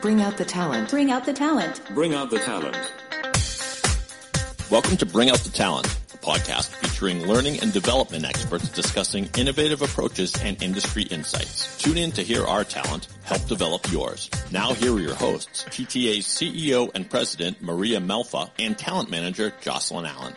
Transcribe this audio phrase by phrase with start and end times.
[0.00, 0.90] Bring out the talent.
[0.90, 1.80] Bring out the talent.
[1.94, 2.76] Bring out the talent.
[4.70, 9.82] Welcome to Bring Out the Talent, a podcast featuring learning and development experts discussing innovative
[9.82, 11.76] approaches and industry insights.
[11.78, 14.30] Tune in to hear our talent help develop yours.
[14.50, 20.06] Now here are your hosts, TTA's CEO and President Maria Melfa and Talent Manager Jocelyn
[20.06, 20.34] Allen.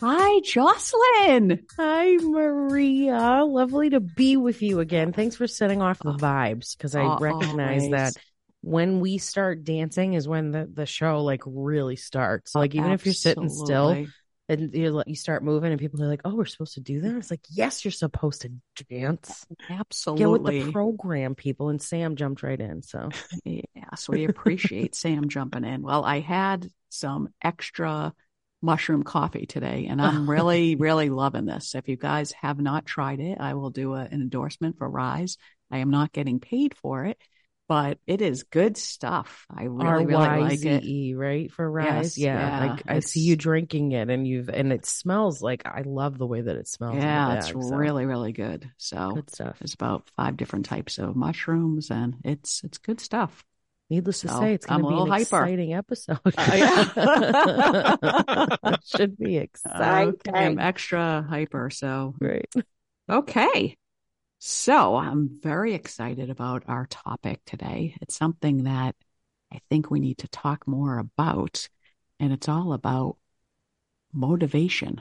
[0.00, 1.64] Hi, Jocelyn.
[1.78, 3.44] Hi, Maria.
[3.44, 5.12] Lovely to be with you again.
[5.12, 7.90] Thanks for setting off the vibes because I Uh, recognize always.
[7.92, 8.16] that
[8.60, 12.54] when we start dancing is when the, the show like really starts.
[12.54, 13.90] Like even if you're sitting still
[14.48, 17.16] and you you start moving and people are like, "Oh, we're supposed to do that."
[17.16, 20.24] It's like, "Yes, you're supposed to dance." Absolutely.
[20.24, 21.70] Get with the program, people.
[21.70, 22.82] And Sam jumped right in.
[22.82, 23.08] So
[23.44, 25.82] Yes, we appreciate Sam jumping in.
[25.82, 28.12] Well, I had some extra
[28.66, 31.74] mushroom coffee today, and I'm really, really loving this.
[31.74, 35.38] If you guys have not tried it, I will do a, an endorsement for Ryze.
[35.70, 37.16] I am not getting paid for it,
[37.68, 39.46] but it is good stuff.
[39.50, 41.16] I really, really like it.
[41.16, 41.50] Right?
[41.50, 41.84] For Ryze.
[41.84, 42.64] Yes, yeah.
[42.64, 46.18] yeah, Like I see you drinking it and you've and it smells like I love
[46.18, 46.96] the way that it smells.
[46.96, 48.70] Yeah, it's so really, really good.
[48.76, 49.58] So good stuff.
[49.60, 53.44] there's about five different types of mushrooms, and it's it's good stuff.
[53.88, 55.44] Needless to So, say, it's going to be an hyper.
[55.44, 56.18] exciting episode.
[56.36, 56.86] Uh, yeah.
[58.84, 60.14] Should be exciting.
[60.26, 61.70] Okay, I'm extra hyper.
[61.70, 62.52] So, Right.
[63.08, 63.76] okay.
[64.38, 67.96] So, I'm very excited about our topic today.
[68.02, 68.96] It's something that
[69.52, 71.68] I think we need to talk more about,
[72.20, 73.16] and it's all about
[74.12, 75.00] motivation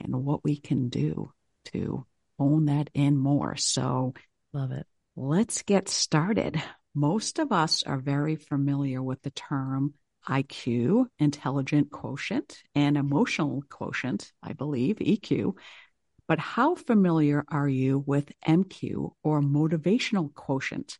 [0.00, 1.32] and what we can do
[1.72, 2.04] to
[2.38, 3.56] own that in more.
[3.56, 4.14] So,
[4.52, 4.86] Love it.
[5.16, 6.62] Let's get started.
[6.96, 9.92] Most of us are very familiar with the term
[10.26, 15.56] IQ, intelligent quotient, and emotional quotient, I believe, EQ.
[16.26, 20.98] But how familiar are you with MQ or motivational quotient?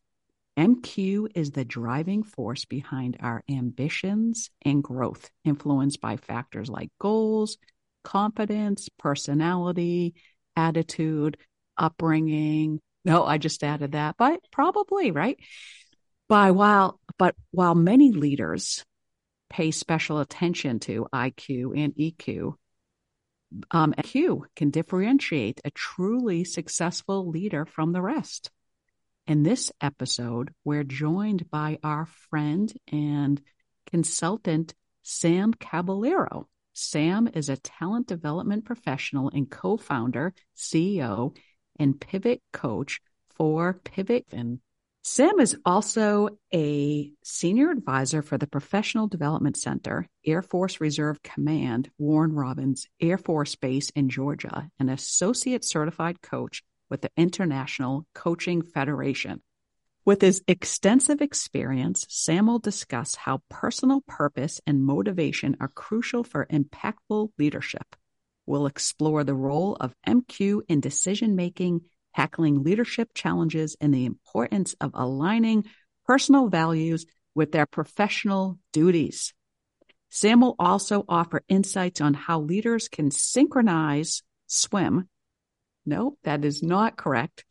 [0.58, 7.56] MQ is the driving force behind our ambitions and growth, influenced by factors like goals,
[8.04, 10.15] confidence, personality,
[10.56, 11.38] attitude,
[11.78, 12.81] upbringing.
[13.06, 15.38] No, I just added that, but probably, right?
[16.28, 18.84] By while, but while many leaders
[19.48, 22.54] pay special attention to IQ and EQ,
[23.70, 28.50] um, MQ can differentiate a truly successful leader from the rest.
[29.28, 33.41] In this episode, we're joined by our friend and
[33.87, 36.48] consultant, Sam Caballero.
[36.72, 41.37] Sam is a talent development professional and co founder, CEO,
[41.78, 43.00] and pivot coach
[43.37, 44.26] for Pivot.
[44.32, 44.60] And
[45.09, 51.89] Sam is also a senior advisor for the Professional Development Center, Air Force Reserve Command,
[51.97, 58.62] Warner Robins Air Force Base in Georgia, an associate certified coach with the International Coaching
[58.62, 59.43] Federation.
[60.05, 66.47] With his extensive experience, Sam will discuss how personal purpose and motivation are crucial for
[66.47, 67.94] impactful leadership.
[68.44, 71.83] We'll explore the role of MQ in decision making,
[72.16, 75.65] tackling leadership challenges, and the importance of aligning
[76.06, 77.04] personal values
[77.34, 79.34] with their professional duties.
[80.09, 85.09] Sam will also offer insights on how leaders can synchronize swim.
[85.84, 87.44] No, that is not correct.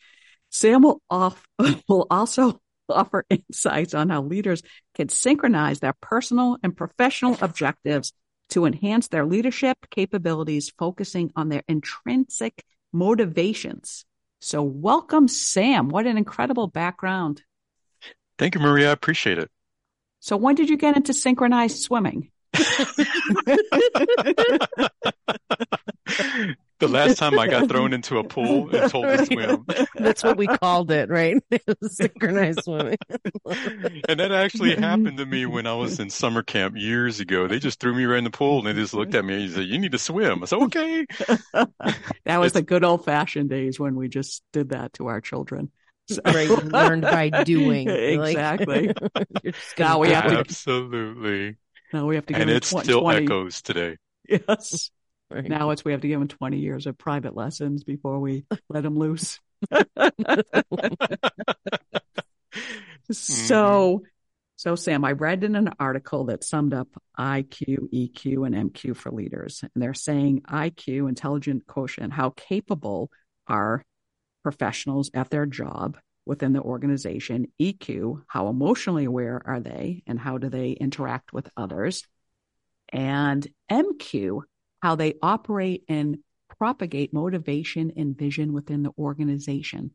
[0.49, 1.45] Sam will, off,
[1.87, 2.59] will also
[2.89, 4.63] offer insights on how leaders
[4.95, 8.13] can synchronize their personal and professional objectives
[8.49, 14.05] to enhance their leadership capabilities, focusing on their intrinsic motivations.
[14.41, 15.89] So, welcome, Sam.
[15.89, 17.41] What an incredible background.
[18.37, 18.89] Thank you, Maria.
[18.89, 19.49] I appreciate it.
[20.19, 22.31] So, when did you get into synchronized swimming?
[26.79, 29.65] the last time I got thrown into a pool and told to swim.
[29.95, 31.41] That's what we called it, right?
[31.51, 32.97] It synchronized swimming.
[34.09, 37.47] And that actually happened to me when I was in summer camp years ago.
[37.47, 39.53] They just threw me right in the pool and they just looked at me and
[39.53, 40.43] said, You need to swim.
[40.43, 41.05] I said, Okay.
[42.25, 45.71] That was the good old fashioned days when we just did that to our children.
[46.09, 46.49] So- right.
[46.49, 47.89] Learned by doing.
[47.89, 48.91] Exactly.
[49.43, 51.55] you're Now we have to- Absolutely.
[51.93, 53.97] now we have to give And it tw- still 20 echoes today.
[54.27, 54.91] Yes.
[55.29, 55.45] Right.
[55.45, 58.83] Now it's we have to give them 20 years of private lessons before we let
[58.83, 59.39] them loose.
[59.71, 59.73] so,
[63.11, 64.05] mm-hmm.
[64.55, 66.87] so Sam, I read in an article that summed up
[67.17, 69.63] IQ, EQ, and MQ for leaders.
[69.63, 73.09] And they're saying IQ, intelligent quotient, how capable
[73.47, 73.83] are
[74.43, 77.51] professionals at their job within the organization?
[77.59, 82.05] EQ, how emotionally aware are they and how do they interact with others?
[82.89, 84.41] And MQ,
[84.81, 86.17] how they operate and
[86.57, 89.91] propagate motivation and vision within the organization.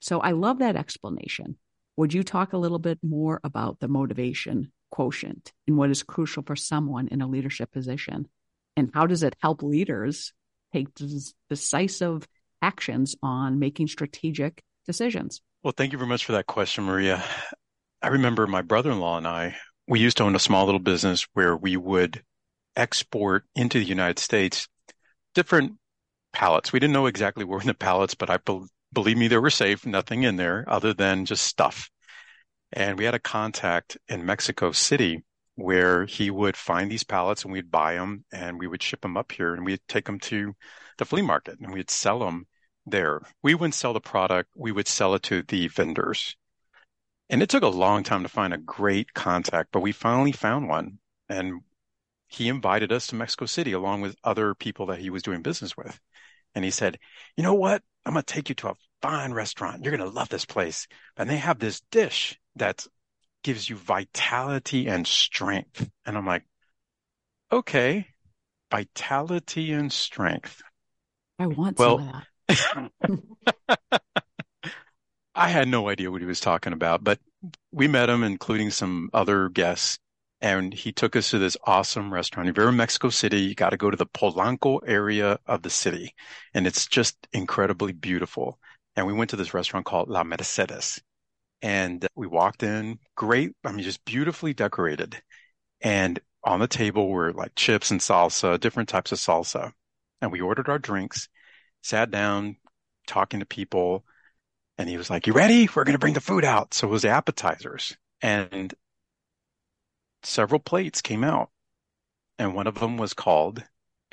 [0.00, 1.56] So I love that explanation.
[1.96, 6.42] Would you talk a little bit more about the motivation quotient and what is crucial
[6.42, 8.28] for someone in a leadership position?
[8.76, 10.32] And how does it help leaders
[10.72, 10.88] take
[11.48, 12.26] decisive
[12.62, 15.42] actions on making strategic decisions?
[15.62, 17.22] Well, thank you very much for that question, Maria.
[18.00, 19.56] I remember my brother in law and I,
[19.86, 22.22] we used to own a small little business where we would
[22.76, 24.68] export into the United States
[25.34, 25.74] different
[26.32, 26.72] pallets.
[26.72, 29.38] We didn't know exactly what were in the pallets, but I be- believe me, they
[29.38, 31.90] were safe, nothing in there other than just stuff.
[32.72, 35.22] And we had a contact in Mexico City
[35.56, 39.16] where he would find these pallets and we'd buy them and we would ship them
[39.16, 40.54] up here and we'd take them to
[40.98, 42.46] the flea market and we'd sell them
[42.86, 43.20] there.
[43.42, 46.36] We wouldn't sell the product, we would sell it to the vendors.
[47.28, 50.68] And it took a long time to find a great contact, but we finally found
[50.68, 50.98] one.
[51.28, 51.62] And
[52.32, 55.76] he invited us to Mexico City along with other people that he was doing business
[55.76, 56.00] with.
[56.54, 56.98] And he said,
[57.36, 57.82] You know what?
[58.04, 59.84] I'm going to take you to a fine restaurant.
[59.84, 60.86] You're going to love this place.
[61.16, 62.86] And they have this dish that
[63.42, 65.88] gives you vitality and strength.
[66.06, 66.44] And I'm like,
[67.52, 68.06] Okay,
[68.70, 70.62] vitality and strength.
[71.38, 71.98] I want well,
[72.48, 74.02] some of that.
[75.34, 77.18] I had no idea what he was talking about, but
[77.72, 79.98] we met him, including some other guests,
[80.42, 82.50] and he took us to this awesome restaurant.
[82.50, 85.70] If you're in Mexico City, you got to go to the Polanco area of the
[85.70, 86.14] city,
[86.52, 88.58] and it's just incredibly beautiful.
[88.94, 91.00] And we went to this restaurant called La Mercedes,
[91.62, 95.22] and we walked in, great, I mean, just beautifully decorated.
[95.80, 99.72] And on the table were like chips and salsa, different types of salsa.
[100.20, 101.28] And we ordered our drinks
[101.82, 102.56] sat down
[103.06, 104.04] talking to people
[104.78, 105.68] and he was like, you ready?
[105.74, 106.74] We're going to bring the food out.
[106.74, 108.72] So it was appetizers and
[110.22, 111.50] several plates came out
[112.38, 113.62] and one of them was called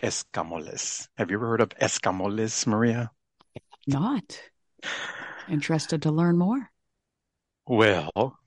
[0.01, 1.07] escamoles.
[1.17, 3.11] Have you ever heard of escamoles, Maria?
[3.87, 4.41] Not.
[5.49, 6.69] Interested to learn more.
[7.65, 8.37] Well,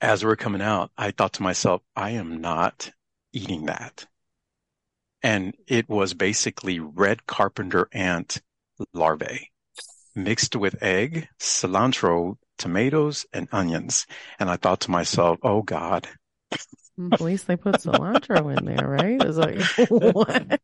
[0.00, 2.90] as we're coming out, I thought to myself, I am not
[3.32, 4.06] eating that
[5.22, 8.42] and it was basically red carpenter ant
[8.92, 9.50] larvae
[10.14, 14.06] mixed with egg, cilantro, tomatoes, and onions.
[14.38, 16.06] And I thought to myself, oh God.
[17.12, 19.20] At least they put cilantro in there, right?
[19.22, 19.60] It's like,
[19.90, 20.60] what?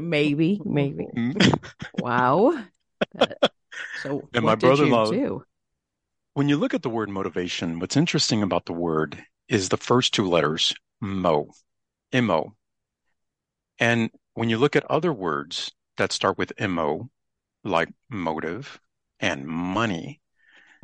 [0.00, 1.06] maybe, maybe.
[1.14, 1.50] Mm-hmm.
[1.98, 2.64] wow.
[4.02, 5.40] So, and my brother-in-law,
[6.34, 10.14] when you look at the word motivation, what's interesting about the word is the first
[10.14, 11.50] two letters, mo,
[12.12, 12.54] mo,
[13.78, 17.10] and when you look at other words that start with MO,
[17.64, 18.80] like motive
[19.20, 20.20] and money,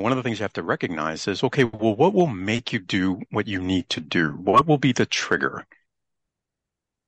[0.03, 2.79] one of the things you have to recognize is, okay, well, what will make you
[2.79, 4.31] do what you need to do?
[4.31, 5.65] What will be the trigger?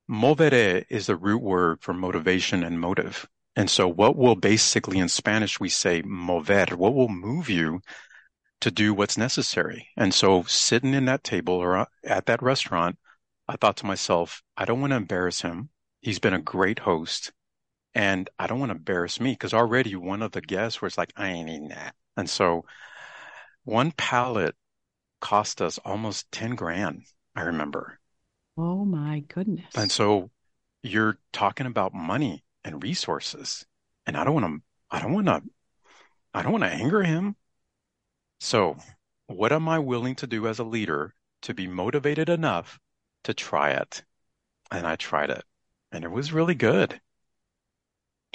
[0.10, 3.28] Movere is the root word for motivation and motive.
[3.54, 7.82] And so what will basically in Spanish we say mover, what will move you
[8.62, 9.90] to do what's necessary?
[9.98, 12.98] And so sitting in that table or uh, at that restaurant,
[13.46, 15.68] I thought to myself, I don't want to embarrass him.
[16.00, 17.34] He's been a great host.
[17.94, 21.12] And I don't want to embarrass me because already one of the guests was like,
[21.18, 21.94] I ain't eating that.
[22.18, 22.66] And so
[23.64, 24.56] one pallet
[25.22, 27.04] cost us almost 10 grand,
[27.36, 28.00] I remember.
[28.58, 29.74] Oh my goodness.
[29.76, 30.30] And so
[30.84, 33.66] you're talking about money and resources.
[34.06, 35.44] And I don't want to, I don't want to,
[36.34, 37.36] I don't want to anger him.
[38.40, 38.78] So
[39.28, 42.80] what am I willing to do as a leader to be motivated enough
[43.24, 44.04] to try it?
[44.72, 45.44] And I tried it
[45.92, 47.02] and it was really good.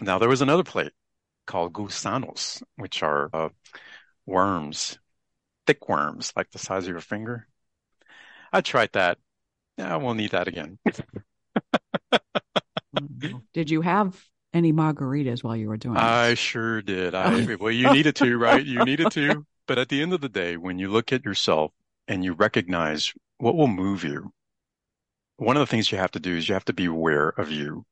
[0.00, 0.92] Now there was another plate
[1.50, 3.48] called gusanos, which are uh,
[4.24, 5.00] worms,
[5.66, 7.48] thick worms, like the size of your finger.
[8.52, 9.18] I tried that.
[9.76, 10.78] Yeah, I won't eat that again.
[13.52, 16.02] did you have any margaritas while you were doing it?
[16.02, 17.16] I sure did.
[17.16, 18.64] I, well, you needed to, right?
[18.64, 19.44] You needed to.
[19.66, 21.70] But at the end of the day, when you look at yourself
[22.08, 24.32] and you recognize what will move you,
[25.36, 27.52] one of the things you have to do is you have to be aware of
[27.52, 27.84] you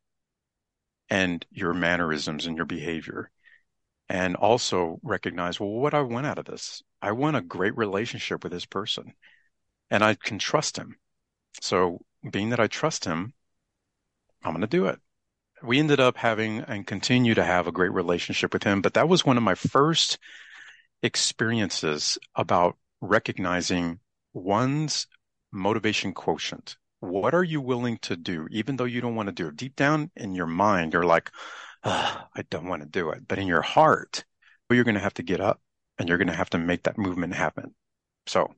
[1.09, 3.31] and your mannerisms and your behavior.
[4.09, 6.83] And also recognize, well, what I want out of this?
[7.03, 9.13] I want a great relationship with this person
[9.91, 10.97] and I can trust him.
[11.61, 12.01] So
[12.31, 13.35] being that I trust him,
[14.43, 14.99] I'm going to do it.
[15.63, 19.09] We ended up having and continue to have a great relationship with him, but that
[19.09, 20.19] was one of my first
[21.03, 23.99] experiences about recognizing
[24.33, 25.07] one's
[25.53, 29.49] motivation quotient what are you willing to do, even though you don't want to do
[29.49, 29.57] it?
[29.57, 31.31] Deep down in your mind, you're like,
[31.85, 33.27] I don't want to do it.
[33.27, 34.25] But in your heart,
[34.69, 35.61] well, you're going to have to get up
[35.99, 37.75] and you're going to have to make that movement happen.
[38.27, 38.55] So,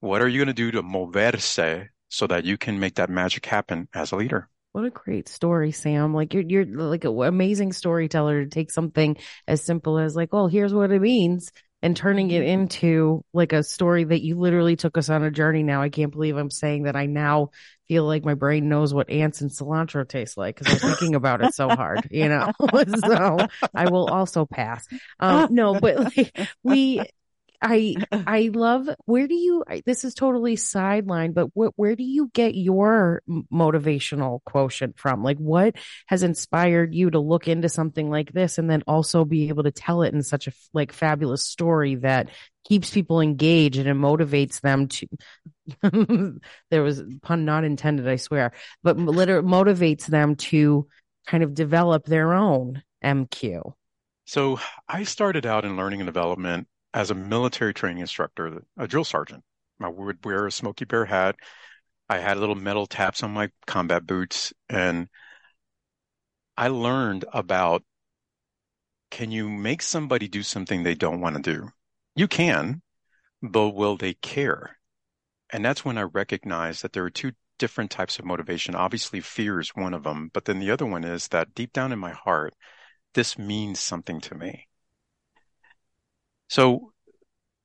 [0.00, 3.46] what are you going to do to moverse so that you can make that magic
[3.46, 4.48] happen as a leader?
[4.72, 6.12] What a great story, Sam.
[6.12, 9.16] Like you're, you're like an amazing storyteller to take something
[9.48, 11.50] as simple as like, well, here's what it means
[11.86, 15.62] and turning it into like a story that you literally took us on a journey
[15.62, 15.82] now.
[15.82, 17.50] I can't believe I'm saying that I now
[17.86, 21.44] feel like my brain knows what ants and cilantro taste like because I'm thinking about
[21.44, 22.50] it so hard, you know.
[23.06, 23.38] so
[23.72, 24.84] I will also pass.
[25.20, 27.02] Um, no, but like we
[27.60, 32.30] I I love where do you this is totally sideline but what where do you
[32.32, 33.22] get your
[33.52, 35.22] motivational quotient from?
[35.22, 39.48] Like what has inspired you to look into something like this and then also be
[39.48, 42.28] able to tell it in such a like fabulous story that
[42.64, 45.06] keeps people engaged and it motivates them to
[46.70, 50.88] there was pun not intended I swear but literally motivates them to
[51.26, 53.72] kind of develop their own MQ
[54.26, 54.58] so
[54.88, 59.44] I started out in learning and development as a military training instructor, a drill sergeant.
[59.78, 61.36] I would wear a Smokey Bear hat.
[62.08, 65.08] I had little metal taps on my combat boots and
[66.56, 67.84] I learned about
[69.10, 71.68] can you make somebody do something they don't want to do?
[72.14, 72.80] You can,
[73.42, 74.78] but will they care?
[75.50, 78.74] And that's when I recognized that there are two different types of motivation.
[78.74, 81.92] Obviously, fear is one of them, but then the other one is that deep down
[81.92, 82.54] in my heart,
[83.12, 84.65] this means something to me.
[86.48, 86.92] So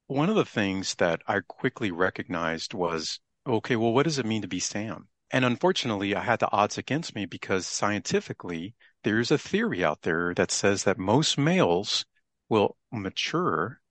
[0.07, 4.41] one of the things that I quickly recognized was, okay, well, what does it mean
[4.43, 5.09] to be Sam?
[5.31, 10.33] And unfortunately, I had the odds against me because scientifically, there's a theory out there
[10.35, 12.05] that says that most males
[12.49, 13.81] will mature.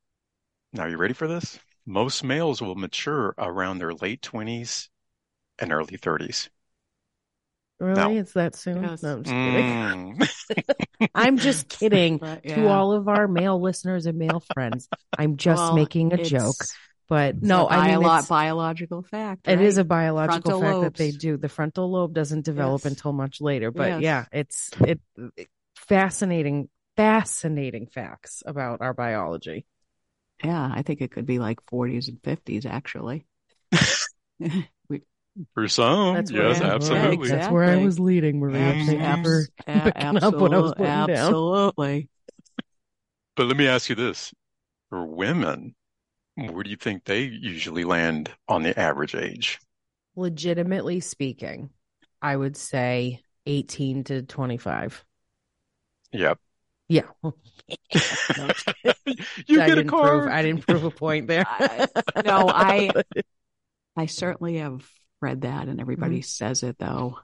[0.73, 1.59] Now, you ready for this?
[1.87, 4.91] Most males will mature around their late 20s
[5.59, 6.51] and early 30s.
[7.81, 8.15] Really?
[8.15, 8.21] No.
[8.21, 8.83] It's that soon?
[8.83, 9.03] Yes.
[9.03, 10.17] No, I'm just kidding.
[10.19, 11.09] Mm.
[11.15, 12.57] I'm just kidding but, yeah.
[12.57, 14.89] to all of our male listeners and male friends.
[15.17, 16.63] I'm just well, making a joke.
[17.09, 19.49] But no, I mean, it's, biological fact.
[19.49, 19.59] Right?
[19.59, 20.85] It is a biological frontal fact lobes.
[20.85, 21.37] that they do.
[21.39, 22.93] The frontal lobe doesn't develop yes.
[22.93, 23.73] until much later.
[23.73, 24.03] But yes.
[24.03, 25.01] yeah, it's it,
[25.37, 29.67] it fascinating, fascinating facts about our biology.
[30.45, 33.27] Yeah, I think it could be like 40s and 50s actually.
[35.55, 37.15] For some, That's yes, absolutely.
[37.15, 37.29] Exactly.
[37.29, 38.59] That's where I was leading, Maria.
[38.59, 42.09] Abs- Thank abs- up what I was absolutely.
[43.37, 44.33] But let me ask you this:
[44.91, 45.75] for women,
[46.35, 49.61] where do you think they usually land on the average age?
[50.17, 51.71] Legitimately speaking,
[52.21, 55.05] I would say 18 to 25.
[56.13, 56.39] Yep.
[56.89, 57.03] Yeah.
[57.23, 57.33] you
[59.61, 60.23] I get a card.
[60.23, 61.47] Prove, I didn't prove a point there.
[62.25, 62.91] no, I
[63.97, 64.91] I certainly have
[65.21, 66.23] read that and everybody mm-hmm.
[66.23, 67.19] says it though.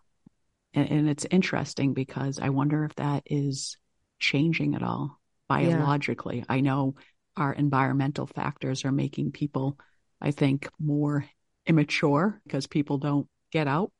[0.74, 3.78] And, and, it's interesting because I wonder if that is
[4.18, 6.38] changing at all biologically.
[6.38, 6.44] Yeah.
[6.48, 6.96] I know
[7.36, 9.78] our environmental factors are making people,
[10.20, 11.24] I think, more
[11.66, 13.92] immature because people don't get out.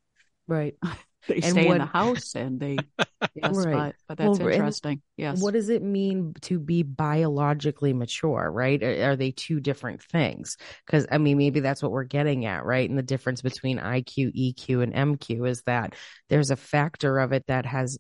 [0.47, 0.77] Right.
[1.29, 2.77] they and stay what, in the house and they
[3.35, 3.75] yes right.
[3.75, 5.03] but, but that's well, interesting.
[5.17, 5.41] Yes.
[5.41, 8.83] what does it mean to be biologically mature right?
[8.83, 10.57] Are, are they two different things?
[10.87, 12.89] Because i mean maybe that's what we're getting at right?
[12.89, 15.95] And the difference between iq eq and mq is that
[16.29, 17.99] there's a factor of it that has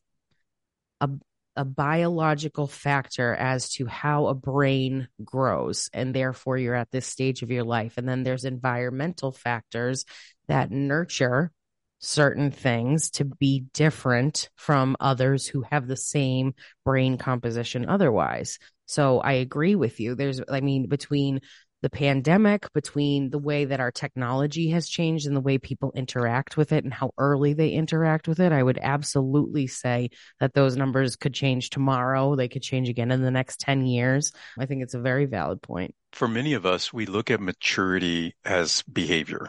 [1.00, 1.08] a
[1.56, 7.42] a biological factor as to how a brain grows and therefore you're at this stage
[7.42, 7.94] of your life.
[7.96, 10.04] And then there's environmental factors
[10.48, 11.50] that nurture
[11.98, 18.58] certain things to be different from others who have the same brain composition otherwise.
[18.86, 20.14] So I agree with you.
[20.14, 21.40] There's, I mean, between
[21.82, 26.56] the pandemic, between the way that our technology has changed and the way people interact
[26.56, 30.10] with it and how early they interact with it, I would absolutely say
[30.40, 32.34] that those numbers could change tomorrow.
[32.34, 34.32] They could change again in the next 10 years.
[34.58, 35.94] I think it's a very valid point.
[36.12, 39.48] For many of us, we look at maturity as behavior,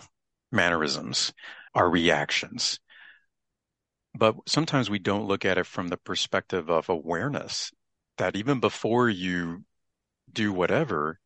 [0.51, 1.33] mannerisms
[1.77, 2.79] our reactions.
[4.15, 7.71] But sometimes we don't look at it from the perspective of awareness
[8.17, 9.63] that even before you
[10.33, 11.19] do whatever,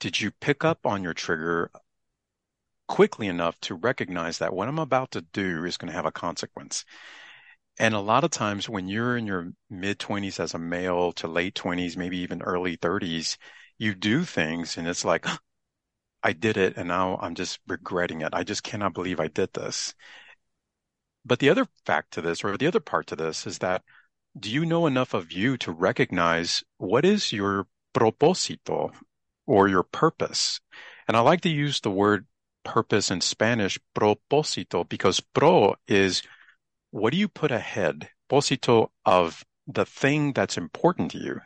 [0.00, 1.70] did you pick up on your trigger
[2.88, 6.10] quickly enough to recognize that what I'm about to do is going to have a
[6.10, 6.84] consequence?
[7.78, 11.28] And a lot of times when you're in your mid 20s as a male to
[11.28, 13.38] late 20s, maybe even early 30s,
[13.78, 15.26] you do things and it's like,
[16.22, 18.30] I did it and now I'm just regretting it.
[18.32, 19.94] I just cannot believe I did this.
[21.24, 23.82] But the other fact to this, or the other part to this, is that
[24.38, 28.92] do you know enough of you to recognize what is your propósito
[29.46, 30.60] or your purpose?
[31.06, 32.26] And I like to use the word
[32.64, 36.22] purpose in Spanish, propósito, because pro is
[36.90, 38.08] what do you put ahead?
[38.30, 41.40] Pósito of the thing that's important to you.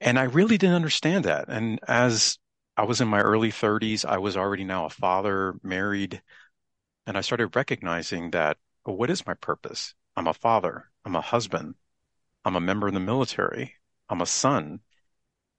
[0.00, 1.48] And I really didn't understand that.
[1.48, 2.38] And as
[2.76, 4.04] I was in my early 30s.
[4.04, 6.22] I was already now a father, married,
[7.06, 9.94] and I started recognizing that well, what is my purpose?
[10.16, 11.76] I'm a father, I'm a husband,
[12.44, 13.76] I'm a member of the military,
[14.08, 14.80] I'm a son.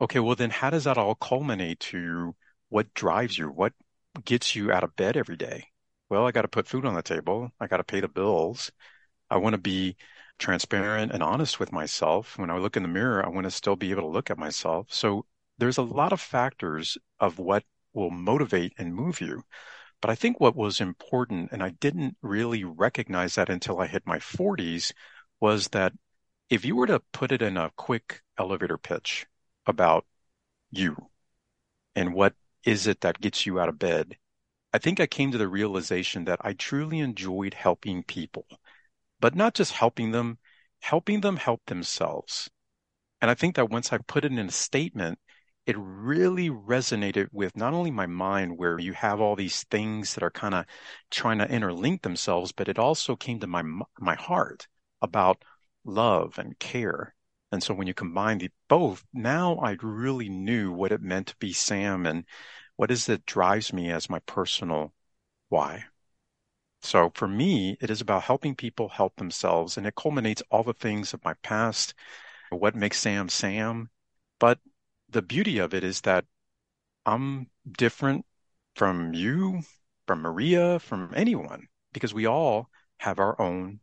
[0.01, 2.35] okay, well, then how does that all culminate to
[2.69, 3.49] what drives you?
[3.49, 3.73] What
[4.25, 5.71] gets you out of bed every day?
[6.09, 7.51] Well, I got to put food on the table.
[7.59, 8.71] I got to pay the bills.
[9.29, 9.97] I want to be
[10.39, 12.37] transparent and honest with myself.
[12.37, 14.37] When I look in the mirror, I want to still be able to look at
[14.37, 14.87] myself.
[14.93, 15.25] So
[15.57, 19.43] there's a lot of factors of what will motivate and move you.
[20.01, 24.05] But I think what was important, and I didn't really recognize that until I hit
[24.05, 24.91] my 40s,
[25.39, 25.93] was that
[26.49, 29.25] if you were to put it in a quick elevator pitch
[29.65, 30.05] about
[30.71, 31.09] you
[31.95, 34.17] and what is it that gets you out of bed,
[34.73, 38.47] I think I came to the realization that I truly enjoyed helping people,
[39.19, 40.39] but not just helping them,
[40.79, 42.49] helping them help themselves.
[43.21, 45.19] And I think that once I put it in a statement,
[45.65, 50.23] it really resonated with not only my mind, where you have all these things that
[50.23, 50.65] are kind of
[51.09, 53.63] trying to interlink themselves, but it also came to my
[53.99, 54.67] my heart
[55.01, 55.43] about
[55.85, 57.15] love and care.
[57.51, 61.35] And so when you combine the both, now I really knew what it meant to
[61.37, 62.25] be Sam and
[62.75, 64.93] what is it drives me as my personal
[65.49, 65.85] why.
[66.83, 70.73] So for me, it is about helping people help themselves, and it culminates all the
[70.73, 71.93] things of my past,
[72.51, 73.89] what makes Sam Sam.
[74.39, 74.59] But
[75.13, 76.25] the beauty of it is that
[77.05, 78.25] I'm different
[78.75, 79.61] from you,
[80.07, 83.79] from Maria, from anyone, because we all have our own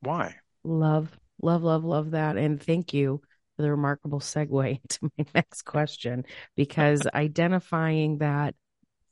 [0.00, 0.36] why.
[0.64, 2.36] Love, love, love, love that.
[2.36, 3.22] And thank you
[3.56, 8.54] for the remarkable segue to my next question, because identifying that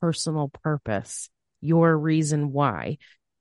[0.00, 1.30] personal purpose,
[1.61, 2.99] your reason why,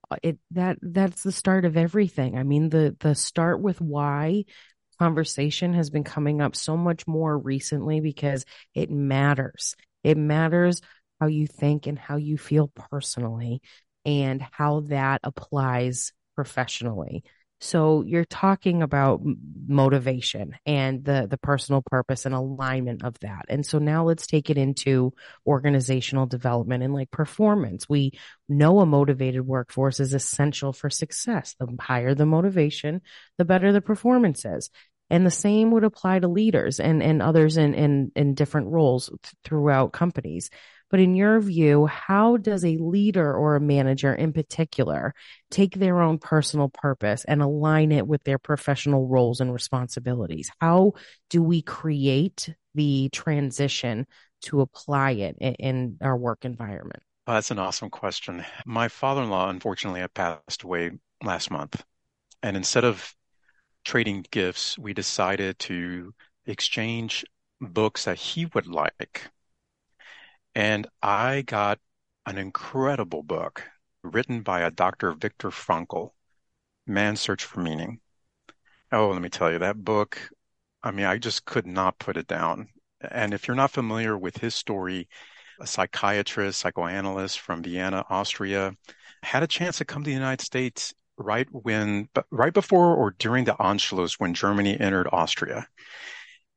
[0.10, 2.38] uh, it that that's the start of everything.
[2.38, 4.46] I mean, the the start with why
[5.00, 9.76] conversation has been coming up so much more recently because it matters.
[10.04, 10.82] It matters
[11.20, 13.62] how you think and how you feel personally
[14.06, 17.24] and how that applies professionally.
[17.64, 19.22] So you're talking about
[19.66, 23.46] motivation and the the personal purpose and alignment of that.
[23.48, 25.14] And so now let's take it into
[25.48, 27.88] organizational development and like performance.
[27.88, 31.56] We know a motivated workforce is essential for success.
[31.58, 33.02] The higher the motivation,
[33.38, 34.70] the better the performance is.
[35.10, 39.10] And the same would apply to leaders and, and others in, in, in different roles
[39.46, 40.50] throughout companies.
[40.94, 45.16] But in your view, how does a leader or a manager in particular
[45.50, 50.52] take their own personal purpose and align it with their professional roles and responsibilities?
[50.62, 50.94] How
[51.32, 54.06] do we create the transition
[54.44, 57.02] to apply it in, our work environment?
[57.26, 58.46] Oh, that's an awesome question.
[58.64, 60.92] My father in law, unfortunately, had passed away
[61.24, 61.84] last month.
[62.44, 63.16] And instead of
[63.84, 66.14] trading gifts, we decided to
[66.46, 67.26] exchange
[67.60, 69.32] books that he would like
[70.56, 71.80] and I got
[72.26, 73.64] an incredible book
[74.04, 75.14] written by a Dr.
[75.14, 76.12] Viktor Frankl,
[76.86, 78.00] Man's Search for Meaning.
[78.92, 80.20] Oh, let me tell you, that book,
[80.84, 82.70] I mean, I just could not put it down.
[83.02, 85.08] And if you're not familiar with his story,
[85.60, 88.76] a psychiatrist, psychoanalyst from Vienna, Austria,
[89.24, 93.46] had a chance to come to the United States right when, right before or during
[93.46, 95.68] the Anschluss when Germany entered Austria.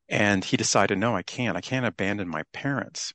[0.08, 1.56] And he decided, no, I can't.
[1.56, 3.12] I can't abandon my parents.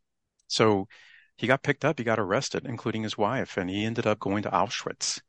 [0.51, 0.89] So
[1.37, 4.43] he got picked up, he got arrested, including his wife, and he ended up going
[4.43, 5.21] to Auschwitz.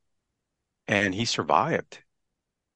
[0.88, 2.02] And he survived.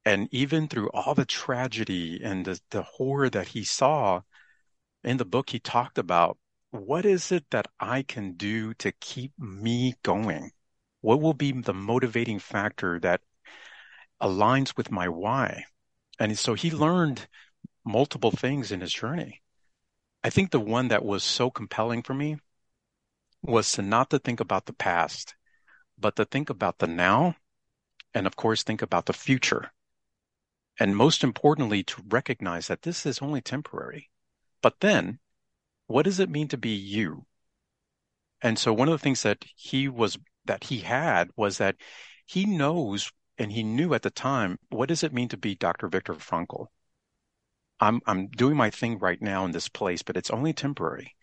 [0.05, 4.23] And even through all the tragedy and the, the horror that he saw
[5.03, 6.39] in the book, he talked about
[6.71, 10.53] what is it that I can do to keep me going?
[11.01, 13.23] What will be the motivating factor that
[14.23, 15.65] aligns with my why?
[16.21, 17.27] And so he learned
[17.85, 19.43] multiple things in his journey.
[20.27, 22.39] I think the one that was so compelling for me
[23.43, 25.37] was to not to think about the past,
[25.97, 27.37] but to think about the now
[28.13, 29.71] and of course think about the future.
[30.81, 34.11] And most importantly, to recognize that this is only temporary.
[34.63, 35.21] But then
[35.87, 37.27] what does it mean to be you?
[38.43, 41.77] And so one of the things that he was, that he had was that
[42.25, 45.87] he knows and he knew at the time, what does it mean to be Dr.
[45.87, 46.67] Viktor Frankl?
[47.81, 51.15] I'm I'm doing my thing right now in this place, but it's only temporary.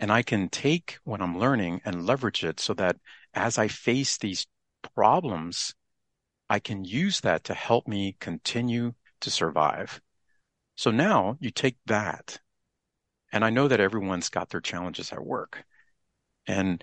[0.00, 2.96] And I can take what I'm learning and leverage it so that
[3.34, 4.46] as I face these
[4.94, 5.74] problems,
[6.48, 10.00] I can use that to help me continue to survive.
[10.76, 12.40] So now you take that.
[13.32, 15.64] And I know that everyone's got their challenges at work.
[16.46, 16.82] And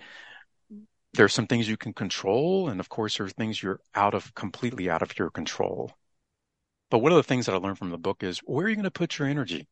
[1.14, 2.68] there's some things you can control.
[2.68, 5.92] And of course, there are things you're out of completely out of your control.
[6.88, 8.76] But one of the things that I learned from the book is where are you
[8.76, 9.66] going to put your energy?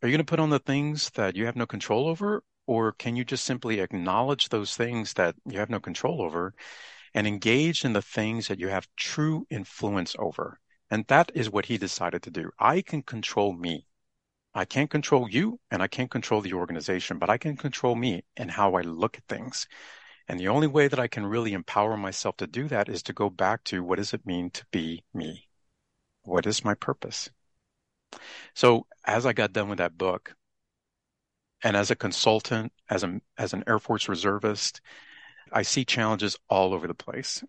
[0.00, 2.44] Are you going to put on the things that you have no control over?
[2.68, 6.54] Or can you just simply acknowledge those things that you have no control over
[7.12, 10.60] and engage in the things that you have true influence over?
[10.90, 12.52] And that is what he decided to do.
[12.58, 13.88] I can control me.
[14.54, 18.22] I can't control you and I can't control the organization, but I can control me
[18.36, 19.66] and how I look at things.
[20.28, 23.12] And the only way that I can really empower myself to do that is to
[23.12, 25.47] go back to what does it mean to be me?
[26.28, 27.30] What is my purpose?
[28.54, 30.34] So as I got done with that book,
[31.62, 34.80] and as a consultant, as a as an Air Force reservist,
[35.52, 37.42] I see challenges all over the place.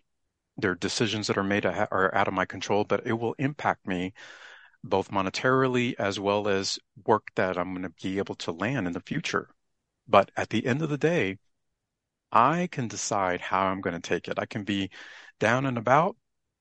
[0.56, 3.86] There are decisions that are made are out of my control, but it will impact
[3.86, 4.14] me
[4.82, 8.92] both monetarily as well as work that I'm going to be able to land in
[8.94, 9.50] the future.
[10.08, 11.38] But at the end of the day,
[12.32, 14.38] I can decide how I'm going to take it.
[14.38, 14.90] I can be
[15.38, 16.16] down and about,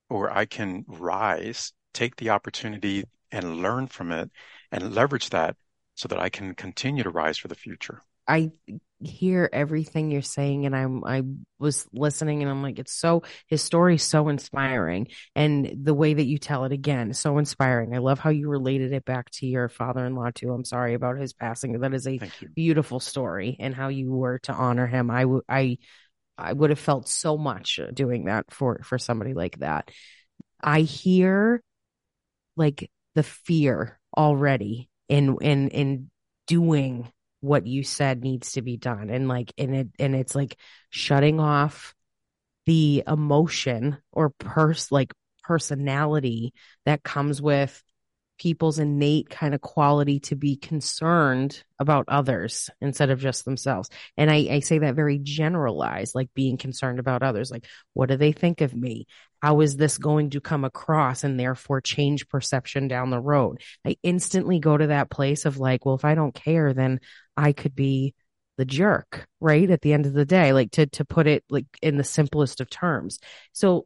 [0.10, 4.32] or I can rise, take the opportunity and learn from it
[4.71, 5.56] and leverage that
[5.95, 8.02] so that I can continue to rise for the future.
[8.28, 8.52] I
[9.02, 11.23] hear everything you're saying and I'm I
[11.58, 16.25] was listening and I'm like it's so his story's so inspiring and the way that
[16.25, 17.95] you tell it again so inspiring.
[17.95, 20.52] I love how you related it back to your father-in-law too.
[20.52, 21.80] I'm sorry about his passing.
[21.80, 22.19] That is a
[22.56, 25.10] beautiful story and how you were to honor him.
[25.10, 25.78] I would I
[26.38, 29.89] I would have felt so much uh, doing that for for somebody like that.
[30.62, 31.63] I hear
[32.60, 36.12] like the fear already in in in
[36.45, 39.10] doing what you said needs to be done.
[39.10, 40.58] And like and it and it's like
[40.89, 41.95] shutting off
[42.65, 46.54] the emotion or purse like personality
[46.86, 47.84] that comes with
[48.39, 53.89] people's innate kind of quality to be concerned about others instead of just themselves.
[54.17, 57.52] And I, I, say that very generalized, like being concerned about others.
[57.52, 59.08] Like, what do they think of me?
[59.41, 63.62] How is this going to come across and therefore change perception down the road?
[63.86, 66.99] I instantly go to that place of like, well, if I don't care, then
[67.38, 68.15] I could be
[68.58, 69.69] the jerk, right?
[69.69, 72.62] At the end of the day, like to, to put it like in the simplest
[72.62, 73.19] of terms.
[73.54, 73.86] So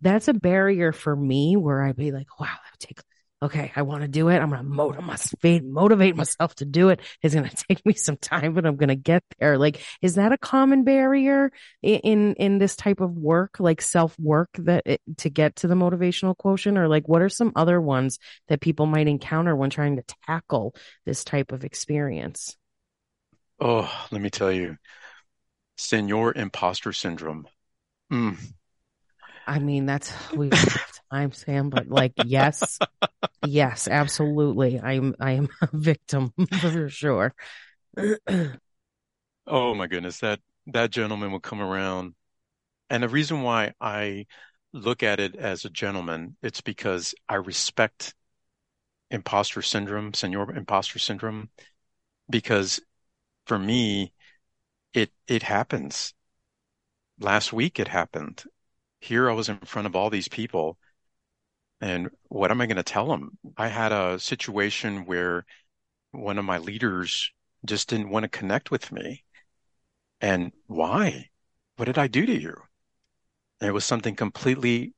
[0.00, 2.98] that's a barrier for me where I'd be like, wow, that would take,
[3.42, 4.38] okay, I want to do it.
[4.38, 7.00] I'm going to motivate, motivate myself to do it.
[7.20, 9.58] It's going to take me some time, but I'm going to get there.
[9.58, 11.50] Like, is that a common barrier
[11.82, 15.74] in, in this type of work, like self work that it, to get to the
[15.74, 19.96] motivational quotient or like what are some other ones that people might encounter when trying
[19.96, 20.74] to tackle
[21.04, 22.56] this type of experience?
[23.60, 24.76] Oh, let me tell you,
[25.76, 27.46] Senor Imposter Syndrome.
[28.12, 28.36] Mm.
[29.46, 30.50] I mean, that's we
[31.10, 32.80] time, Sam, but like, yes,
[33.42, 34.80] yes, absolutely.
[34.80, 37.34] I'm, I am a victim for sure.
[39.46, 42.14] oh my goodness, that that gentleman will come around,
[42.90, 44.26] and the reason why I
[44.72, 48.14] look at it as a gentleman, it's because I respect
[49.10, 51.50] imposter syndrome, Senor Imposter Syndrome,
[52.30, 52.80] because
[53.46, 54.12] for me,
[54.94, 56.14] it it happens.
[57.18, 58.44] Last week it happened.
[59.02, 60.78] Here I was in front of all these people,
[61.80, 63.36] and what am I going to tell them?
[63.56, 65.44] I had a situation where
[66.12, 67.32] one of my leaders
[67.66, 69.24] just didn't want to connect with me.
[70.20, 71.30] And why?
[71.76, 72.54] What did I do to you?
[73.60, 74.94] And it was something completely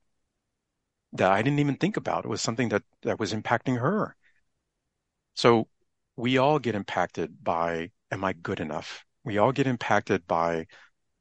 [1.15, 2.27] that I didn't even think about.
[2.27, 4.17] It was something that, that was impacting her.
[5.33, 5.69] So
[6.15, 9.07] we all get impacted by am I good enough?
[9.25, 10.67] We all get impacted by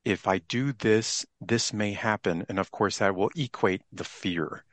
[0.05, 2.45] if I do this, this may happen.
[2.49, 4.65] And of course, that will equate the fear.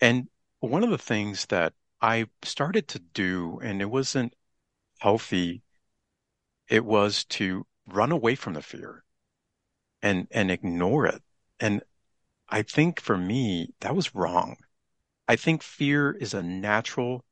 [0.00, 0.28] And
[0.60, 4.34] one of the things that I started to do, and it wasn't
[4.98, 5.62] healthy,
[6.68, 9.04] it was to run away from the fear
[10.02, 11.22] and, and ignore it.
[11.60, 11.82] And
[12.48, 14.56] I think for me, that was wrong.
[15.28, 17.24] I think fear is a natural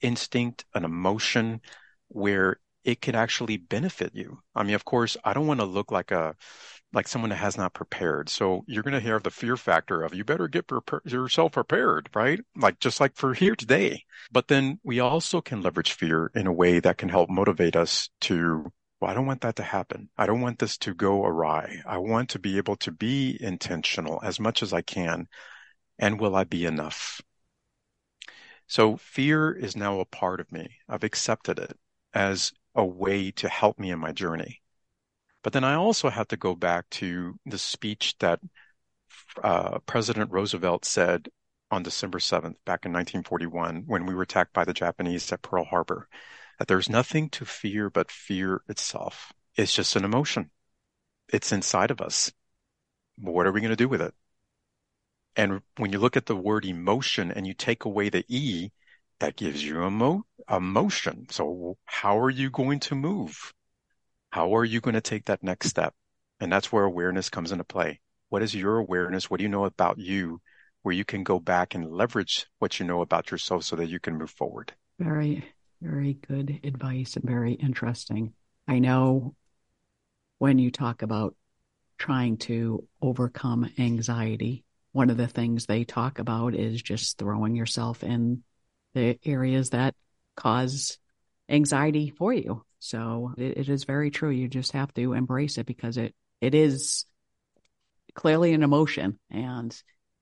[0.00, 1.60] instinct, an emotion
[2.08, 4.40] where it could actually benefit you.
[4.54, 6.34] I mean, of course, I don't want to look like a
[6.92, 8.28] like someone that has not prepared.
[8.28, 10.68] So you're going to have the fear factor of you better get
[11.04, 12.40] yourself prepared, right?
[12.56, 14.04] Like just like for here today.
[14.32, 18.08] But then we also can leverage fear in a way that can help motivate us
[18.22, 20.10] to well, I don't want that to happen.
[20.18, 21.80] I don't want this to go awry.
[21.86, 25.26] I want to be able to be intentional as much as I can.
[25.98, 27.22] And will I be enough?
[28.66, 30.76] So fear is now a part of me.
[30.88, 31.78] I've accepted it
[32.12, 34.62] as a way to help me in my journey.
[35.42, 38.40] But then I also have to go back to the speech that
[39.42, 41.28] uh, President Roosevelt said
[41.70, 45.64] on December 7th, back in 1941, when we were attacked by the Japanese at Pearl
[45.64, 46.08] Harbor,
[46.58, 49.32] that there's nothing to fear but fear itself.
[49.56, 50.50] It's just an emotion.
[51.32, 52.32] It's inside of us.
[53.16, 54.14] What are we going to do with it?
[55.36, 58.72] And when you look at the word emotion and you take away the E,
[59.20, 61.26] that gives you a, mo- a motion.
[61.30, 63.52] So how are you going to move?
[64.30, 65.94] How are you going to take that next step?
[66.40, 68.00] And that's where awareness comes into play.
[68.28, 69.30] What is your awareness?
[69.30, 70.40] What do you know about you
[70.82, 74.00] where you can go back and leverage what you know about yourself so that you
[74.00, 74.72] can move forward?
[74.98, 75.44] Very,
[75.80, 78.34] Very good advice and very interesting.
[78.68, 79.34] I know
[80.38, 81.34] when you talk about
[81.98, 88.02] trying to overcome anxiety, one of the things they talk about is just throwing yourself
[88.02, 88.42] in
[88.94, 89.94] the areas that
[90.36, 90.98] cause
[91.48, 92.64] anxiety for you.
[92.78, 94.30] So it, it is very true.
[94.30, 97.04] You just have to embrace it because it, it is
[98.14, 99.18] clearly an emotion.
[99.30, 99.76] And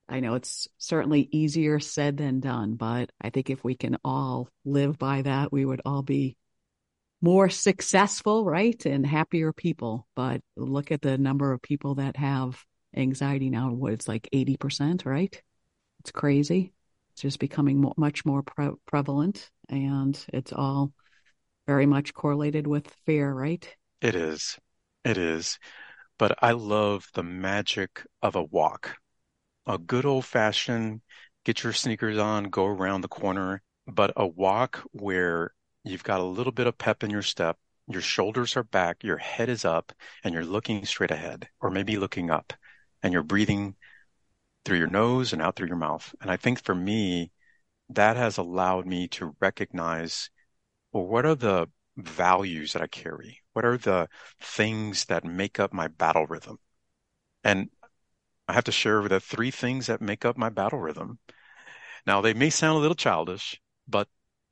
[0.09, 4.49] I know it's certainly easier said than done, but I think if we can all
[4.65, 6.37] live by that, we would all be
[7.21, 8.85] more successful, right?
[8.87, 10.07] And happier people.
[10.15, 12.65] But look at the number of people that have
[12.97, 13.73] anxiety now.
[13.73, 15.43] What it's like 80%, right?
[16.01, 16.73] It's crazy.
[17.19, 20.93] Just becoming much more pre- prevalent and it's all
[21.67, 23.69] very much correlated with fear, right?
[24.01, 24.59] It is.
[25.05, 25.59] It is.
[26.19, 28.97] But I love the magic of a walk.
[29.67, 31.03] A good old fashioned
[31.45, 36.25] get your sneakers on, go around the corner, but a walk where you've got a
[36.25, 39.93] little bit of pep in your step, your shoulders are back, your head is up,
[40.23, 42.53] and you're looking straight ahead, or maybe looking up,
[43.03, 43.77] and you're breathing
[44.69, 46.15] through your nose and out through your mouth.
[46.21, 47.33] And I think for me,
[47.89, 50.29] that has allowed me to recognize
[50.93, 53.41] well, what are the values that I carry?
[53.55, 54.09] What are the
[54.41, 56.59] things that make up my battle rhythm?
[57.43, 57.71] And
[58.47, 61.19] I have to share the three things that make up my battle rhythm.
[62.07, 64.09] Now, they may sound a little childish, but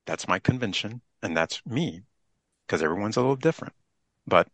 [0.07, 2.05] that's my convention and that's me
[2.67, 3.75] because everyone's a little different.
[4.27, 4.49] But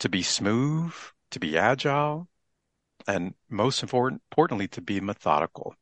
[0.00, 0.92] to be smooth,
[1.30, 2.28] to be agile,
[3.06, 5.74] and most important, importantly, to be methodical.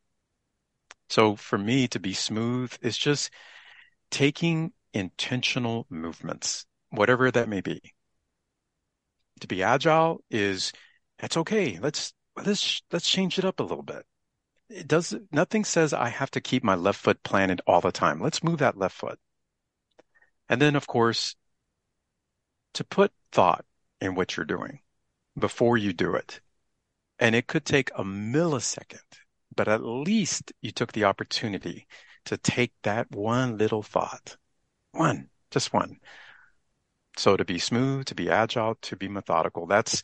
[1.08, 3.30] So for me to be smooth is just
[4.10, 7.80] taking intentional movements, whatever that may be.
[9.40, 10.72] To be agile is
[11.18, 11.78] that's okay.
[11.80, 14.04] Let's let's let's change it up a little bit.
[14.68, 18.20] It does nothing says I have to keep my left foot planted all the time.
[18.20, 19.18] Let's move that left foot.
[20.48, 21.34] And then of course
[22.74, 23.64] to put thought
[24.00, 24.80] in what you're doing
[25.38, 26.40] before you do it.
[27.22, 28.98] And it could take a millisecond,
[29.54, 31.86] but at least you took the opportunity
[32.24, 34.36] to take that one little thought.
[34.90, 36.00] One, just one.
[37.16, 40.02] So to be smooth, to be agile, to be methodical, that's,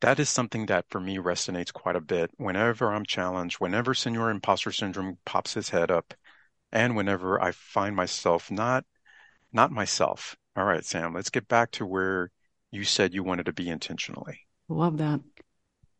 [0.00, 2.30] that is something that for me resonates quite a bit.
[2.36, 6.14] Whenever I'm challenged, whenever Senor imposter syndrome pops his head up,
[6.70, 8.84] and whenever I find myself not,
[9.52, 10.36] not myself.
[10.54, 12.30] All right, Sam, let's get back to where
[12.70, 14.46] you said you wanted to be intentionally.
[14.68, 15.18] Love that.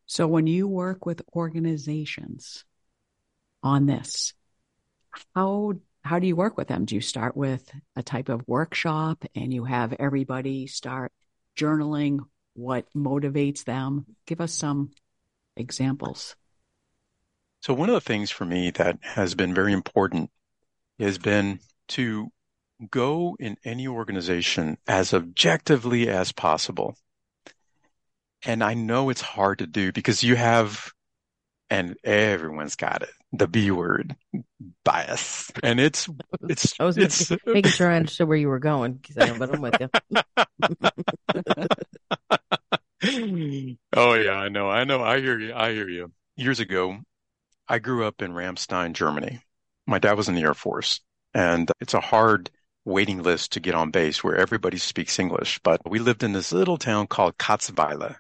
[0.07, 2.65] So when you work with organizations
[3.63, 4.35] on this,
[5.35, 6.85] how how do you work with them?
[6.85, 11.13] Do you start with a type of workshop and you have everybody start
[11.57, 12.19] journaling
[12.53, 14.05] what motivates them?
[14.27, 14.91] Give us some
[15.57, 16.37] examples.
[17.63, 20.31] So one of the things for me that has been very important
[20.99, 22.31] has been to
[22.91, 26.97] go in any organization as objectively as possible.
[28.45, 30.93] And I know it's hard to do because you have,
[31.71, 34.15] and everyone's got it, the B word,
[34.85, 35.51] bias.
[35.63, 36.09] And it's,
[36.43, 39.77] it's, I was it's, making sure I understood where you were going, but I'm with
[39.81, 39.89] you.
[43.95, 46.13] oh yeah, I know, I know, I hear you, I hear you.
[46.37, 46.99] Years ago,
[47.69, 49.41] I grew up in Ramstein, Germany.
[49.87, 51.01] My dad was in the Air Force,
[51.33, 52.51] and it's a hard
[52.85, 55.61] waiting list to get on base where everybody speaks English.
[55.63, 58.17] But we lived in this little town called Katzweiler.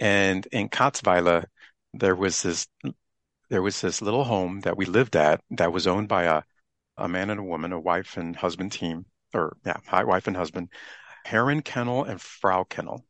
[0.00, 1.44] And in Katzweiler,
[1.94, 2.68] there was this
[3.50, 6.42] there was this little home that we lived at that was owned by a,
[6.96, 10.68] a man and a woman, a wife and husband team, or yeah, wife and husband,
[11.24, 13.04] Herren Kennel and Frau Kennel.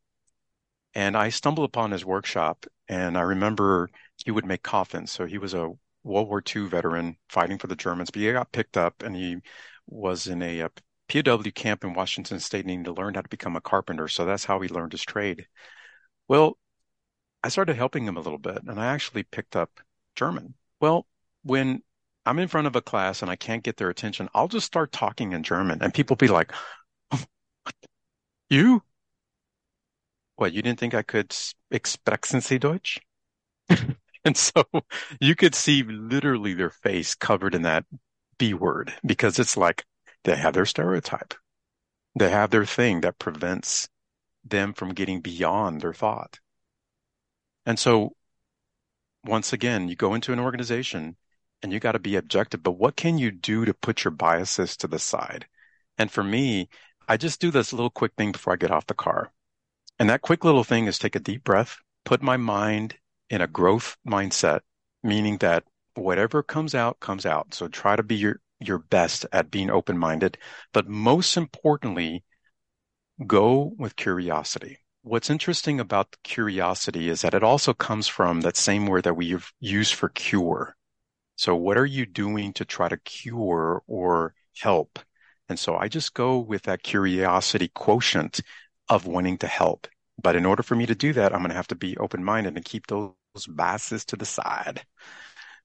[0.94, 5.10] And I stumbled upon his workshop and I remember he would make coffins.
[5.12, 5.72] So he was a
[6.04, 9.38] World War II veteran fighting for the Germans, but he got picked up and he
[9.86, 10.70] was in a, a
[11.08, 14.08] POW camp in Washington State needing to learn how to become a carpenter.
[14.08, 15.46] So that's how he learned his trade.
[16.28, 16.58] Well,
[17.42, 19.80] I started helping him a little bit and I actually picked up
[20.14, 20.54] German.
[20.80, 21.06] Well,
[21.42, 21.82] when
[22.26, 24.92] I'm in front of a class and I can't get their attention, I'll just start
[24.92, 26.52] talking in German and people be like,
[28.50, 28.82] you?
[30.36, 32.98] What, you didn't think I could sprechen Sie Deutsch?
[34.24, 34.64] and so
[35.20, 37.84] you could see literally their face covered in that
[38.38, 39.84] B word because it's like
[40.24, 41.34] they have their stereotype.
[42.14, 43.88] They have their thing that prevents
[44.44, 46.40] them from getting beyond their thought.
[47.68, 48.16] And so
[49.26, 51.16] once again, you go into an organization
[51.60, 54.74] and you got to be objective, but what can you do to put your biases
[54.78, 55.46] to the side?
[55.98, 56.70] And for me,
[57.06, 59.34] I just do this little quick thing before I get off the car.
[59.98, 61.76] And that quick little thing is take a deep breath,
[62.06, 62.96] put my mind
[63.28, 64.60] in a growth mindset,
[65.02, 67.52] meaning that whatever comes out, comes out.
[67.52, 70.38] So try to be your, your best at being open-minded,
[70.72, 72.24] but most importantly,
[73.26, 74.78] go with curiosity.
[75.02, 79.36] What's interesting about curiosity is that it also comes from that same word that we
[79.60, 80.76] use for cure.
[81.36, 84.98] So what are you doing to try to cure or help?
[85.48, 88.40] And so I just go with that curiosity quotient
[88.88, 89.86] of wanting to help.
[90.20, 92.24] But in order for me to do that, I'm going to have to be open
[92.24, 93.14] minded and keep those
[93.48, 94.84] biases to the side.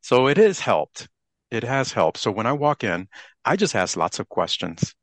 [0.01, 1.09] So it has helped.
[1.49, 2.19] It has helped.
[2.19, 3.07] So when I walk in,
[3.43, 4.93] I just ask lots of questions,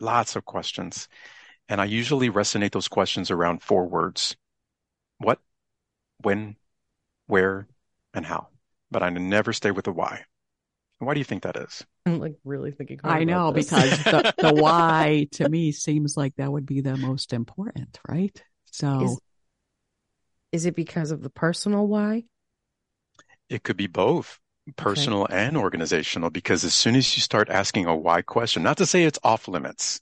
[0.00, 1.08] lots of questions.
[1.68, 4.36] And I usually resonate those questions around four words.
[5.18, 5.38] What,
[6.20, 6.56] when,
[7.26, 7.66] where,
[8.12, 8.48] and how.
[8.90, 10.24] But I never stay with the why.
[10.98, 11.84] Why do you think that is?
[12.06, 13.00] I'm like really thinking.
[13.02, 17.32] I know because the, the why to me seems like that would be the most
[17.32, 18.42] important, right?
[18.66, 19.20] So is,
[20.52, 22.24] is it because of the personal why?
[23.48, 24.38] It could be both
[24.76, 25.46] personal okay.
[25.46, 29.04] and organizational because as soon as you start asking a why question, not to say
[29.04, 30.00] it's off limits,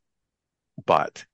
[0.87, 1.25] but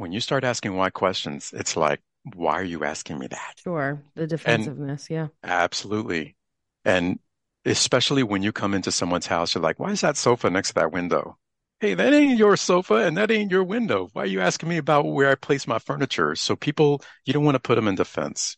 [0.00, 2.00] when you start asking why questions, it's like,
[2.34, 3.60] why are you asking me that?
[3.62, 4.02] Sure.
[4.14, 5.08] The defensiveness.
[5.08, 5.26] And yeah.
[5.44, 6.36] Absolutely.
[6.84, 7.18] And
[7.64, 10.74] especially when you come into someone's house, you're like, why is that sofa next to
[10.76, 11.36] that window?
[11.80, 14.08] Hey, that ain't your sofa and that ain't your window.
[14.12, 16.34] Why are you asking me about where I place my furniture?
[16.34, 18.56] So people, you don't want to put them in defense.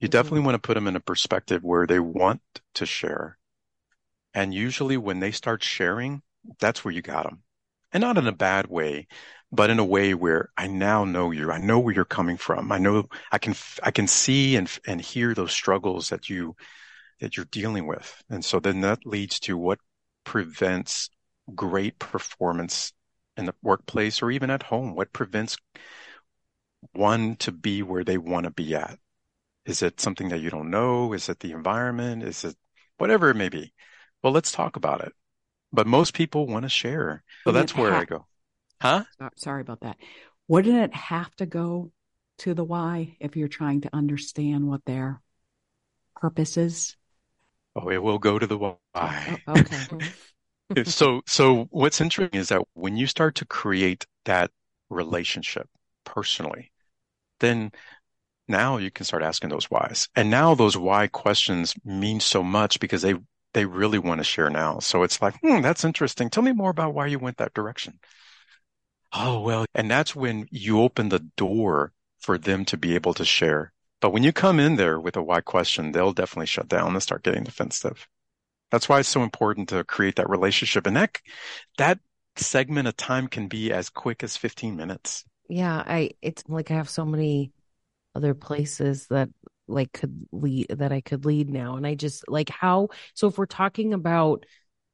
[0.00, 0.12] You mm-hmm.
[0.12, 2.42] definitely want to put them in a perspective where they want
[2.74, 3.38] to share.
[4.34, 6.22] And usually when they start sharing,
[6.58, 7.42] that's where you got them.
[7.92, 9.06] And not in a bad way,
[9.54, 11.52] but in a way where I now know you.
[11.52, 12.72] I know where you're coming from.
[12.72, 16.56] I know I can, I can see and, and hear those struggles that you,
[17.20, 18.22] that you're dealing with.
[18.28, 19.78] And so then that leads to what
[20.24, 21.08] prevents
[21.54, 22.92] great performance
[23.36, 24.96] in the workplace or even at home.
[24.96, 25.56] What prevents
[26.92, 28.98] one to be where they want to be at?
[29.66, 31.12] Is it something that you don't know?
[31.12, 32.24] Is it the environment?
[32.24, 32.56] Is it
[32.98, 33.72] whatever it may be?
[34.22, 35.12] Well, let's talk about it.
[35.72, 37.22] But most people want to share.
[37.44, 38.26] So that's where I go.
[38.80, 39.04] Huh?
[39.36, 39.96] Sorry about that.
[40.48, 41.90] Wouldn't it have to go
[42.38, 45.20] to the why if you're trying to understand what their
[46.16, 46.96] purpose is?
[47.76, 48.78] Oh, it will go to the why.
[49.48, 49.64] Oh,
[50.70, 50.84] okay.
[50.84, 54.50] so, so what's interesting is that when you start to create that
[54.90, 55.68] relationship
[56.04, 56.70] personally,
[57.40, 57.72] then
[58.48, 60.08] now you can start asking those whys.
[60.16, 63.14] And now those why questions mean so much because they,
[63.54, 64.80] they really want to share now.
[64.80, 66.30] So it's like, hmm, that's interesting.
[66.30, 67.98] Tell me more about why you went that direction.
[69.16, 73.24] Oh, well, and that's when you open the door for them to be able to
[73.24, 73.72] share.
[74.00, 77.02] But when you come in there with a why question, they'll definitely shut down and
[77.02, 78.08] start getting defensive.
[78.70, 80.86] That's why it's so important to create that relationship.
[80.86, 81.20] And that,
[81.78, 82.00] that
[82.36, 85.24] segment of time can be as quick as 15 minutes.
[85.48, 85.84] Yeah.
[85.86, 87.52] I, it's like I have so many
[88.16, 89.28] other places that
[89.68, 91.76] like could lead that I could lead now.
[91.76, 94.44] And I just like how, so if we're talking about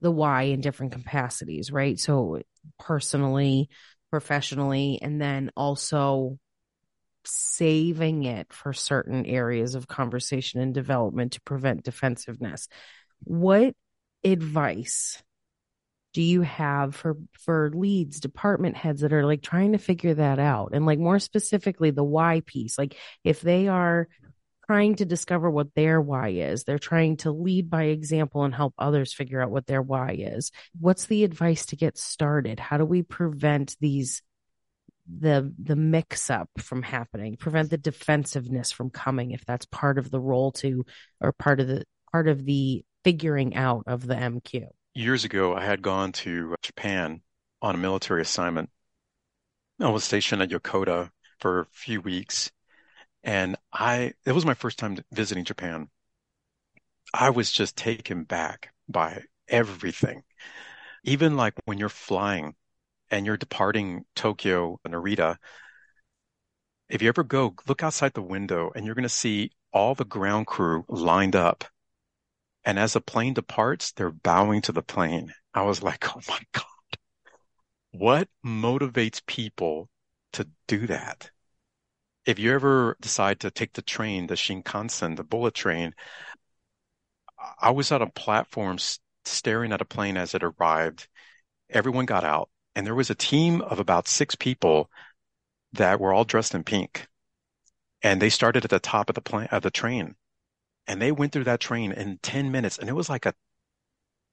[0.01, 1.99] the why in different capacities, right?
[1.99, 2.43] So
[2.79, 3.69] personally,
[4.11, 6.39] professionally, and then also
[7.25, 12.69] saving it for certain areas of conversation and development to prevent defensiveness.
[13.25, 13.75] What
[14.25, 15.23] advice
[16.13, 20.39] do you have for for leads department heads that are like trying to figure that
[20.39, 24.09] out and like more specifically the why piece like if they are
[24.71, 26.63] trying to discover what their why is.
[26.63, 30.53] They're trying to lead by example and help others figure out what their why is.
[30.79, 32.61] What's the advice to get started?
[32.61, 34.23] How do we prevent these
[35.13, 37.37] the the mix up from happening?
[37.37, 40.87] Prevent the defensiveness from coming if that's part of the role to
[41.21, 45.65] or part of the part of the figuring out of the mq years ago i
[45.65, 47.23] had gone to japan
[47.63, 48.69] on a military assignment.
[49.81, 52.51] I was stationed at yokota for a few weeks
[53.23, 55.89] and i it was my first time visiting japan
[57.15, 60.23] i was just taken back by everything
[61.05, 62.55] even like when you're flying
[63.11, 65.37] and you're departing Tokyo, Narita,
[66.89, 70.05] if you ever go, look outside the window and you're going to see all the
[70.05, 71.65] ground crew lined up.
[72.65, 75.33] And as the plane departs, they're bowing to the plane.
[75.55, 76.65] I was like, oh my God,
[77.93, 79.89] what motivates people
[80.33, 81.31] to do that?
[82.27, 85.95] If you ever decide to take the train, the Shinkansen, the bullet train,
[87.61, 88.79] I was at a platform
[89.25, 91.09] staring at a plane as it arrived.
[91.71, 94.91] Everyone got out and there was a team of about six people
[95.73, 97.07] that were all dressed in pink.
[98.03, 100.17] And they started at the top of the plane, of the train.
[100.87, 102.79] And they went through that train in 10 minutes.
[102.79, 103.35] And it was like a,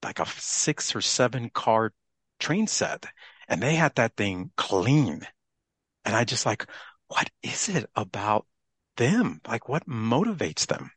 [0.03, 1.93] like a six or seven car
[2.39, 3.05] train set.
[3.47, 5.27] And they had that thing clean.
[6.05, 6.65] And I just like,
[7.07, 8.45] what is it about
[8.97, 9.41] them?
[9.47, 10.91] Like what motivates them?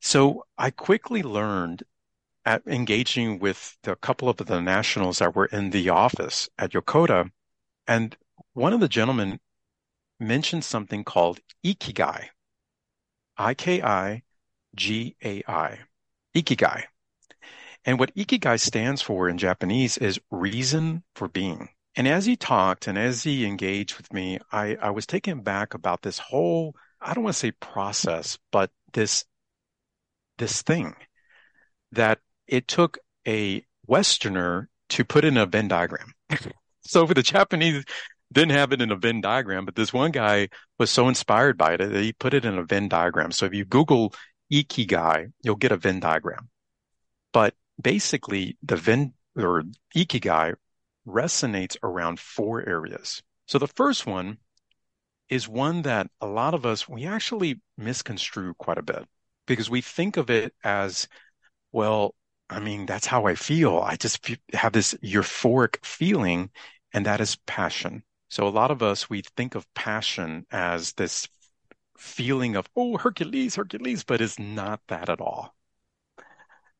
[0.00, 1.82] So I quickly learned
[2.44, 7.30] at engaging with a couple of the nationals that were in the office at Yokota,
[7.86, 8.16] and
[8.54, 9.40] one of the gentlemen
[10.20, 12.28] mentioned something called ikigai.
[13.36, 14.22] I K I
[14.74, 15.80] G A I.
[16.34, 16.84] Ikigai.
[17.84, 21.68] And what ikigai stands for in Japanese is reason for being.
[21.98, 25.74] And as he talked and as he engaged with me, I, I was taken back
[25.74, 29.24] about this whole, I don't want to say process, but this,
[30.38, 30.94] this thing
[31.90, 36.12] that it took a Westerner to put in a Venn diagram.
[36.82, 37.84] so for the Japanese
[38.32, 41.74] didn't have it in a Venn diagram, but this one guy was so inspired by
[41.74, 43.32] it that he put it in a Venn diagram.
[43.32, 44.14] So if you Google
[44.52, 46.48] Ikigai, you'll get a Venn diagram.
[47.32, 49.64] But basically the Venn or
[49.96, 50.54] Ikigai
[51.08, 53.22] resonates around four areas.
[53.46, 54.38] So the first one
[55.28, 59.06] is one that a lot of us, we actually misconstrue quite a bit
[59.46, 61.08] because we think of it as,
[61.72, 62.14] well,
[62.50, 63.78] I mean, that's how I feel.
[63.78, 66.50] I just have this euphoric feeling
[66.92, 68.02] and that is passion.
[68.30, 71.28] So a lot of us, we think of passion as this
[71.96, 75.54] feeling of, oh, Hercules, Hercules, but it's not that at all.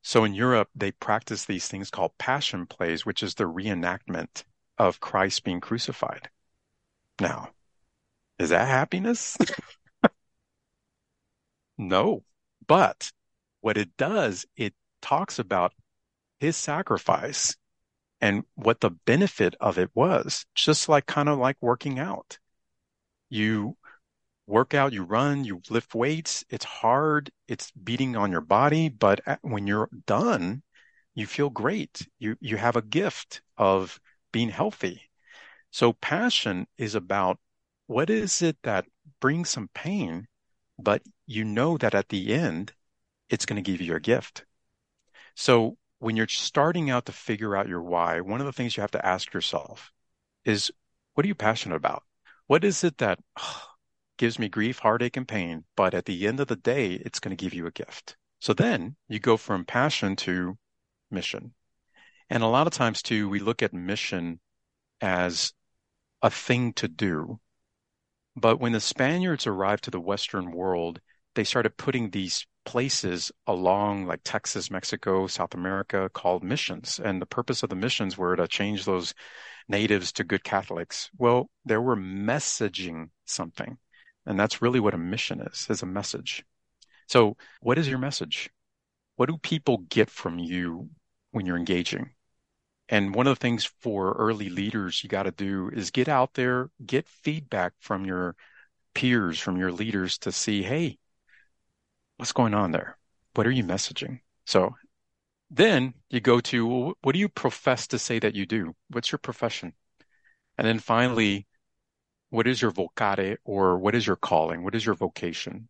[0.03, 4.45] So in Europe, they practice these things called passion plays, which is the reenactment
[4.79, 6.31] of Christ being crucified.
[7.21, 7.51] Now,
[8.39, 9.37] is that happiness?
[11.79, 12.25] no.
[12.67, 13.13] But
[13.61, 15.73] what it does, it talks about
[16.39, 17.57] his sacrifice
[18.21, 22.39] and what the benefit of it was, just like kind of like working out.
[23.31, 23.77] You
[24.49, 26.43] work out, you run, you lift weights.
[26.49, 27.31] It's hard.
[27.47, 30.63] It's beating on your body, but when you're done,
[31.15, 32.09] you feel great.
[32.19, 34.01] You, you have a gift of
[34.33, 35.03] being healthy.
[35.71, 37.39] So passion is about
[37.87, 38.87] what is it that
[39.21, 40.27] brings some pain,
[40.79, 42.73] but you know that at the end,
[43.29, 44.47] it's going to give you a gift.
[45.35, 48.81] So when you're starting out to figure out your why, one of the things you
[48.81, 49.93] have to ask yourself
[50.45, 50.71] is,
[51.13, 52.03] what are you passionate about?
[52.47, 53.19] What is it that
[54.19, 57.35] gives me grief, heartache, and pain, but at the end of the day, it's going
[57.35, 58.17] to give you a gift.
[58.41, 60.59] So then you go from passion to
[61.11, 61.55] mission.
[62.31, 64.41] And a lot of times too, we look at mission
[65.01, 65.53] as
[66.23, 67.41] a thing to do.
[68.37, 71.01] But when the Spaniards arrived to the Western world,
[71.35, 77.01] they started putting these places along like Texas, Mexico, South America called missions.
[77.03, 79.15] And the purpose of the missions were to change those
[79.69, 81.11] natives to good Catholics.
[81.17, 83.79] Well, they were messaging something.
[84.29, 86.45] And that's really what a mission is, is a message.
[87.07, 88.51] So what is your message?
[89.17, 90.91] What do people get from you
[91.31, 92.11] when you're engaging?
[92.91, 96.35] And one of the things for early leaders you got to do is get out
[96.35, 98.37] there, get feedback from your
[98.95, 100.99] peers, from your leaders to see, hey,
[102.19, 102.99] what's going on there?
[103.35, 104.21] What are you messaging?
[104.45, 104.75] So
[105.51, 108.75] then you go to, well, what do you profess to say that you do?
[108.91, 109.73] What's your profession?
[110.59, 111.47] And then finally,
[112.31, 114.63] what is your vocare or what is your calling?
[114.63, 115.69] What is your vocation?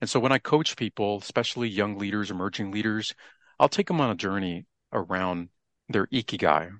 [0.00, 3.14] And so when I coach people, especially young leaders, emerging leaders,
[3.58, 5.48] I'll take them on a journey around
[5.88, 6.70] their ikigai.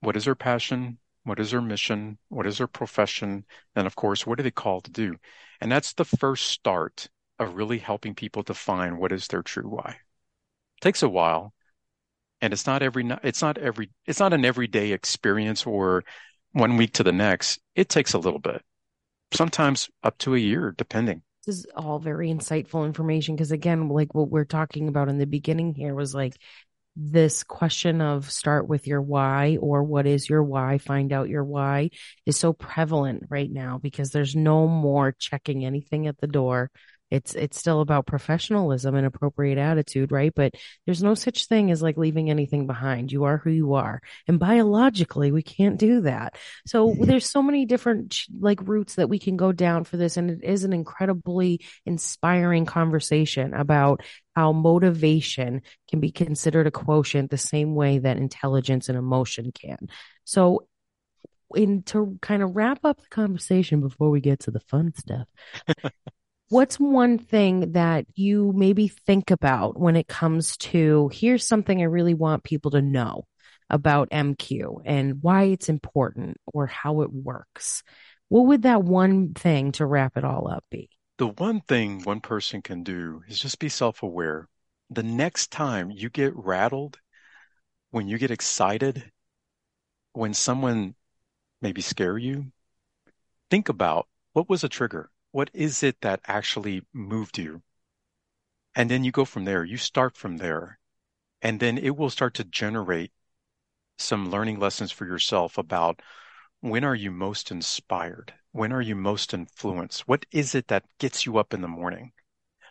[0.00, 0.98] What is their passion?
[1.24, 2.18] What is their mission?
[2.28, 3.44] What is their profession?
[3.76, 5.16] And of course, what are they called to do?
[5.60, 7.08] And that's the first start
[7.38, 9.90] of really helping people define what is their true why.
[9.90, 11.52] It takes a while.
[12.40, 16.02] And it's not every, it's not every, it's not an everyday experience or
[16.52, 18.62] one week to the next, it takes a little bit,
[19.32, 21.22] sometimes up to a year, depending.
[21.46, 25.26] This is all very insightful information because, again, like what we're talking about in the
[25.26, 26.36] beginning here was like
[26.94, 31.42] this question of start with your why or what is your why, find out your
[31.42, 31.90] why
[32.26, 36.70] is so prevalent right now because there's no more checking anything at the door
[37.12, 40.32] it's it's still about professionalism and appropriate attitude right?
[40.34, 40.54] But
[40.86, 43.12] there's no such thing as like leaving anything behind.
[43.12, 44.00] You are who you are.
[44.26, 46.36] And biologically we can't do that.
[46.66, 50.30] So there's so many different like routes that we can go down for this and
[50.30, 54.02] it is an incredibly inspiring conversation about
[54.34, 55.60] how motivation
[55.90, 59.90] can be considered a quotient the same way that intelligence and emotion can.
[60.24, 60.66] So
[61.54, 65.28] in to kind of wrap up the conversation before we get to the fun stuff
[66.52, 71.84] What's one thing that you maybe think about when it comes to here's something I
[71.84, 73.24] really want people to know
[73.70, 77.82] about MQ and why it's important or how it works?
[78.28, 80.90] What would that one thing to wrap it all up be?
[81.16, 84.46] The one thing one person can do is just be self aware.
[84.90, 87.00] The next time you get rattled,
[87.92, 89.10] when you get excited,
[90.12, 90.96] when someone
[91.62, 92.52] maybe scare you,
[93.50, 95.08] think about what was a trigger?
[95.32, 97.62] What is it that actually moved you?
[98.74, 99.64] And then you go from there.
[99.64, 100.78] You start from there.
[101.42, 103.12] And then it will start to generate
[103.98, 106.00] some learning lessons for yourself about
[106.60, 108.32] when are you most inspired?
[108.52, 110.06] When are you most influenced?
[110.06, 112.12] What is it that gets you up in the morning?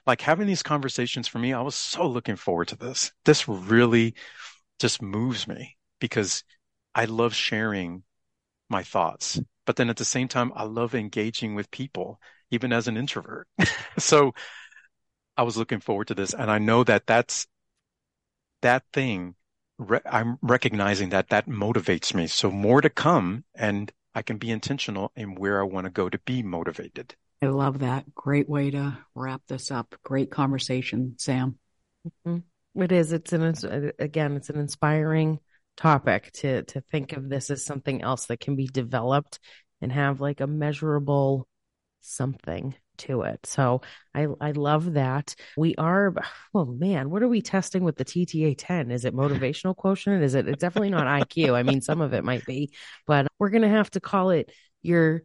[0.06, 3.12] Like having these conversations for me, I was so looking forward to this.
[3.26, 4.16] This really
[4.80, 6.44] just moves me because
[6.96, 8.04] I love sharing
[8.70, 9.40] my thoughts.
[9.66, 12.20] But then at the same time, I love engaging with people,
[12.52, 13.48] even as an introvert.
[13.98, 14.34] so
[15.38, 16.34] I was looking forward to this.
[16.34, 17.48] And I know that that's
[18.62, 19.36] that thing.
[19.78, 22.28] Re- I'm recognizing that that motivates me.
[22.28, 26.10] So more to come and I can be intentional in where I want to go
[26.10, 27.16] to be motivated.
[27.42, 28.14] I love that.
[28.14, 29.96] Great way to wrap this up.
[30.04, 31.58] Great conversation, Sam.
[32.28, 32.82] Mm-hmm.
[32.82, 33.12] It is.
[33.12, 34.36] It's an again.
[34.36, 35.40] It's an inspiring
[35.76, 39.40] topic to to think of this as something else that can be developed
[39.82, 41.48] and have like a measurable
[42.02, 43.46] something to it.
[43.46, 43.82] So
[44.14, 45.36] I I love that.
[45.58, 46.14] We are
[46.54, 48.92] oh man, what are we testing with the TTA 10?
[48.92, 50.24] Is it motivational quotient?
[50.24, 51.54] Is it it's definitely not IQ.
[51.54, 52.74] I mean some of it might be,
[53.08, 55.24] but we're going to have to call it your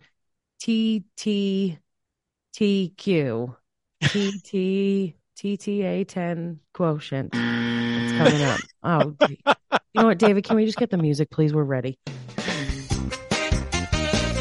[0.61, 1.79] TT
[2.55, 3.57] TQ
[4.03, 7.31] TT TTA 10 quotient.
[7.35, 8.61] It's coming up.
[8.83, 9.17] Oh,
[9.93, 10.45] you know what, David?
[10.45, 11.53] Can we just get the music, please?
[11.53, 11.99] We're ready.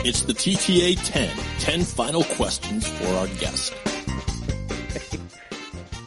[0.08, 1.30] It's the TTA 10,
[1.66, 3.74] 10 final questions for our guest.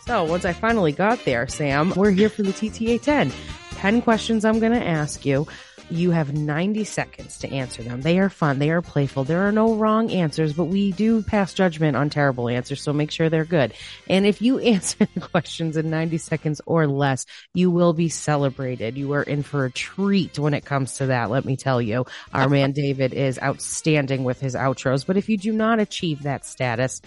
[0.07, 3.31] So once I finally got there, Sam, we're here for the TTA 10.
[3.73, 5.47] 10 questions I'm going to ask you.
[5.91, 8.03] You have 90 seconds to answer them.
[8.03, 8.59] They are fun.
[8.59, 9.25] They are playful.
[9.25, 12.83] There are no wrong answers, but we do pass judgment on terrible answers.
[12.83, 13.73] So make sure they're good.
[14.09, 17.25] And if you answer the questions in 90 seconds or less,
[17.55, 18.99] you will be celebrated.
[18.99, 21.31] You are in for a treat when it comes to that.
[21.31, 25.07] Let me tell you, our man David is outstanding with his outros.
[25.07, 27.01] But if you do not achieve that status,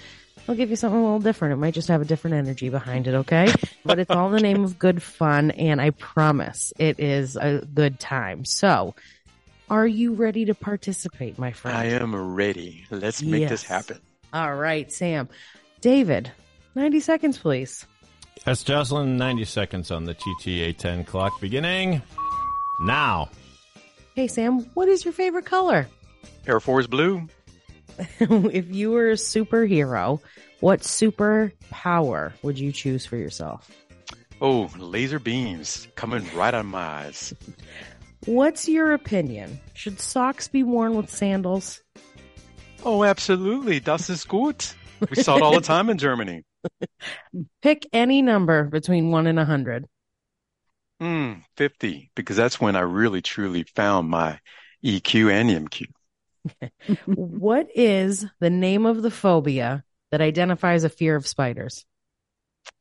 [0.47, 1.53] I'll give you something a little different.
[1.53, 3.53] It might just have a different energy behind it, okay?
[3.85, 7.65] but it's all in the name of good fun, and I promise it is a
[7.73, 8.45] good time.
[8.45, 8.95] So,
[9.69, 11.77] are you ready to participate, my friend?
[11.77, 12.85] I am ready.
[12.89, 13.49] Let's make yes.
[13.51, 13.99] this happen.
[14.33, 15.29] All right, Sam.
[15.79, 16.31] David,
[16.75, 17.85] 90 seconds, please.
[18.45, 22.01] Yes, Jocelyn, 90 seconds on the TTA 10 clock beginning
[22.81, 23.29] now.
[24.15, 25.87] Hey, Sam, what is your favorite color?
[26.47, 27.27] Air Force Blue.
[28.19, 30.19] if you were a superhero,
[30.59, 33.69] what superpower would you choose for yourself?
[34.41, 37.33] Oh, laser beams coming right on my eyes.
[38.25, 39.59] What's your opinion?
[39.73, 41.81] Should socks be worn with sandals?
[42.83, 43.79] Oh, absolutely.
[43.79, 44.75] Das ist gut.
[45.09, 46.43] We saw it all the time in Germany.
[47.61, 49.87] Pick any number between 1 and a 100.
[50.99, 54.39] Hmm, 50, because that's when I really truly found my
[54.83, 55.87] EQ and MQ.
[57.05, 61.85] what is the name of the phobia that identifies a fear of spiders?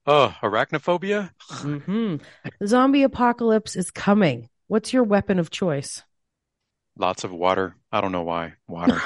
[0.06, 1.30] Oh, arachnophobia?
[1.50, 2.16] Mm-hmm.
[2.58, 4.48] The zombie apocalypse is coming.
[4.66, 6.02] What's your weapon of choice?
[6.96, 7.76] Lots of water.
[7.92, 8.54] I don't know why.
[8.68, 9.00] Water.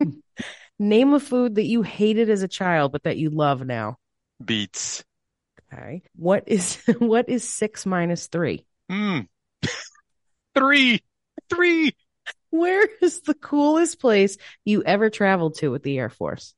[0.78, 3.96] Name a food that you hated as a child but that you love now.
[4.44, 5.04] Beets.
[5.72, 6.02] Okay.
[6.16, 8.64] What is what is six minus three?
[8.90, 9.20] Hmm.
[10.54, 11.02] three.
[11.50, 11.94] Three.
[12.50, 16.54] Where is the coolest place you ever traveled to with the Air Force?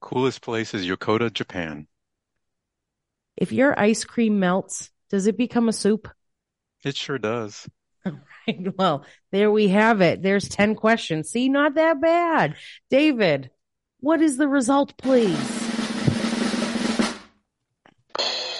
[0.00, 1.86] Coolest place is Yokota, Japan.
[3.36, 6.08] If your ice cream melts, does it become a soup?
[6.84, 7.68] It sure does.
[8.06, 8.76] All right.
[8.76, 10.22] Well, there we have it.
[10.22, 11.30] There's 10 questions.
[11.30, 12.56] See, not that bad.
[12.90, 13.50] David,
[14.00, 15.51] what is the result, please?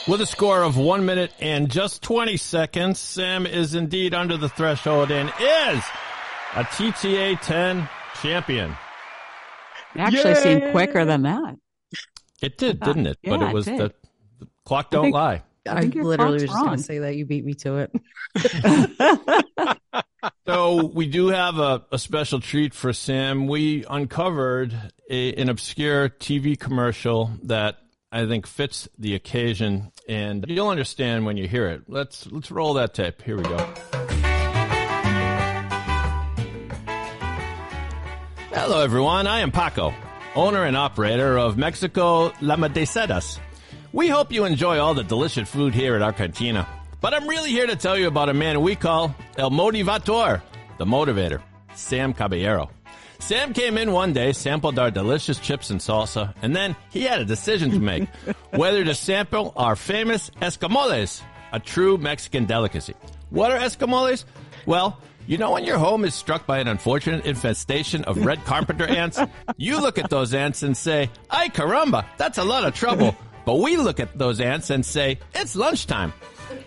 [0.08, 4.48] With a score of one minute and just 20 seconds, Sam is indeed under the
[4.48, 5.84] threshold and is
[6.56, 7.88] a TTA 10
[8.20, 8.72] champion.
[9.94, 10.42] It actually Yay!
[10.42, 11.56] seemed quicker than that.
[12.42, 13.18] It did, uh, didn't it?
[13.22, 13.94] Yeah, but it was it the,
[14.40, 15.42] the, clock don't think, lie.
[15.68, 17.14] I, I literally was just going to say that.
[17.14, 19.78] You beat me to it.
[20.48, 23.46] so we do have a, a, special treat for Sam.
[23.46, 24.74] We uncovered
[25.08, 27.76] a, an obscure TV commercial that
[28.14, 31.84] I think fits the occasion, and you'll understand when you hear it.
[31.88, 33.22] Let's let's roll that tape.
[33.22, 33.56] Here we go.
[38.52, 39.26] Hello, everyone.
[39.26, 39.94] I am Paco,
[40.34, 43.38] owner and operator of Mexico La Madecedas.
[43.94, 46.68] We hope you enjoy all the delicious food here at our cantina.
[47.00, 50.42] But I'm really here to tell you about a man we call El Motivator,
[50.76, 51.42] the motivator,
[51.74, 52.70] Sam Caballero.
[53.22, 57.20] Sam came in one day, sampled our delicious chips and salsa, and then he had
[57.20, 58.08] a decision to make
[58.50, 62.94] whether to sample our famous escamoles, a true Mexican delicacy.
[63.30, 64.24] What are escamoles?
[64.66, 64.98] Well,
[65.28, 69.20] you know when your home is struck by an unfortunate infestation of red carpenter ants?
[69.56, 73.14] You look at those ants and say, ay caramba, that's a lot of trouble.
[73.44, 76.12] But we look at those ants and say, it's lunchtime.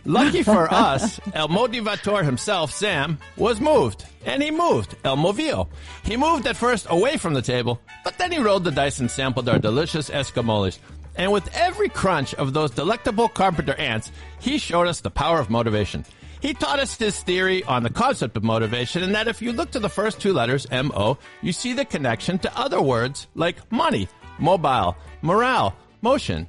[0.06, 4.06] Lucky for us, El Motivator himself, Sam, was moved.
[4.26, 5.68] And he moved, El Movio.
[6.04, 9.10] He moved at first away from the table, but then he rolled the dice and
[9.10, 10.80] sampled our delicious escamoles.
[11.16, 15.50] And with every crunch of those delectable carpenter ants, he showed us the power of
[15.50, 16.06] motivation.
[16.42, 19.72] He taught us his theory on the concept of motivation and that if you look
[19.72, 24.08] to the first two letters, M-O, you see the connection to other words like money,
[24.38, 26.48] mobile, morale, motion,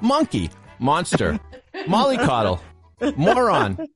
[0.00, 1.38] monkey, monster,
[1.86, 2.58] mollycoddle,
[3.16, 3.88] moron.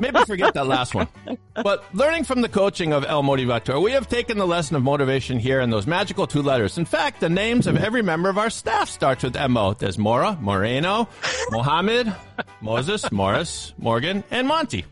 [0.00, 1.08] Maybe forget that last one.
[1.54, 5.38] But learning from the coaching of El Motivator, we have taken the lesson of motivation
[5.38, 6.78] here in those magical two letters.
[6.78, 9.74] In fact, the names of every member of our staff starts with M-O.
[9.74, 11.08] There's Mora, Moreno,
[11.50, 12.14] Mohammed,
[12.60, 14.84] Moses, Morris, Morgan, and Monty.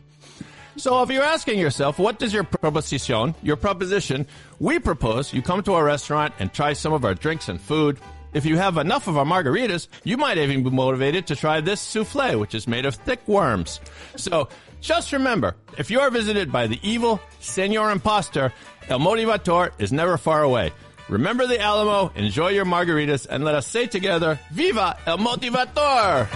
[0.75, 4.27] So if you're asking yourself, what does your proposition, your proposition,
[4.59, 7.97] we propose you come to our restaurant and try some of our drinks and food.
[8.33, 11.81] If you have enough of our margaritas, you might even be motivated to try this
[11.81, 13.79] souffle, which is made of thick worms.
[14.15, 14.49] So
[14.81, 18.53] just remember, if you are visited by the evil Senor Imposter,
[18.89, 20.71] El Motivator is never far away.
[21.09, 26.27] Remember the Alamo, enjoy your margaritas, and let us say together, Viva El Motivator!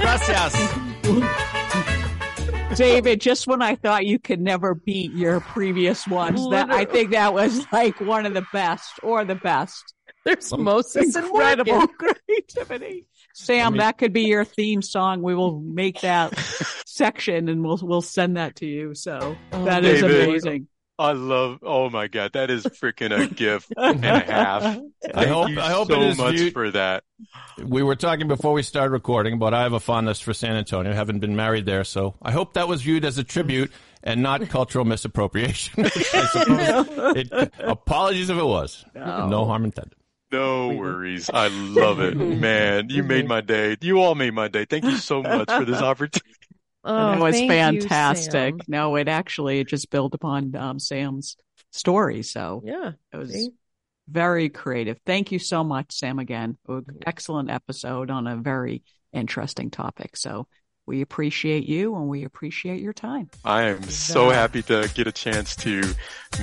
[0.00, 0.54] Gracias.
[2.76, 7.12] David, just when I thought you could never beat your previous ones, that I think
[7.12, 9.94] that was like one of the best or the best.
[10.26, 11.94] There's Moses and Incredible Morgan.
[12.26, 13.06] creativity.
[13.32, 15.22] Sam, that could be your theme song.
[15.22, 16.36] We will make that
[16.86, 18.94] section and we'll we'll send that to you.
[18.94, 20.28] So oh, that is David.
[20.28, 20.68] amazing.
[20.98, 21.58] I love.
[21.62, 24.62] Oh my god, that is freaking a gift and a half.
[24.62, 27.04] Thank hope- you I hope so it is much viewed- for that.
[27.62, 30.90] We were talking before we started recording, but I have a fondness for San Antonio.
[30.92, 33.70] I Haven't been married there, so I hope that was viewed as a tribute
[34.02, 35.84] and not cultural misappropriation.
[35.84, 35.88] I
[36.32, 38.82] suppose it, apologies if it was.
[38.94, 39.44] No.
[39.44, 39.94] harm intended.
[40.36, 41.30] No worries.
[41.32, 42.90] I love it, man.
[42.90, 43.76] You made my day.
[43.80, 44.64] You all made my day.
[44.64, 46.36] Thank you so much for this opportunity.
[46.84, 48.68] Oh, it was thank you, fantastic.
[48.68, 51.36] No, it actually just built upon um, Sam's
[51.72, 52.22] story.
[52.22, 52.92] So Yeah.
[53.12, 53.50] it was see?
[54.08, 54.98] very creative.
[55.04, 56.58] Thank you so much, Sam, again.
[57.04, 58.82] Excellent episode on a very
[59.12, 60.16] interesting topic.
[60.16, 60.46] So
[60.86, 63.28] we appreciate you and we appreciate your time.
[63.44, 65.82] I am so happy to get a chance to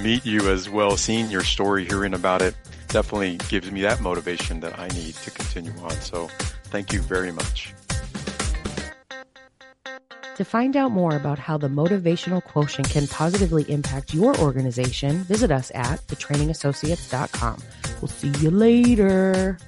[0.01, 0.97] meet you as well.
[0.97, 2.55] Seeing your story, hearing about it,
[2.89, 5.91] definitely gives me that motivation that I need to continue on.
[6.01, 6.27] So
[6.65, 7.73] thank you very much.
[10.37, 15.51] To find out more about how the motivational quotient can positively impact your organization, visit
[15.51, 17.61] us at thetrainingassociates.com.
[18.01, 19.59] We'll see you later.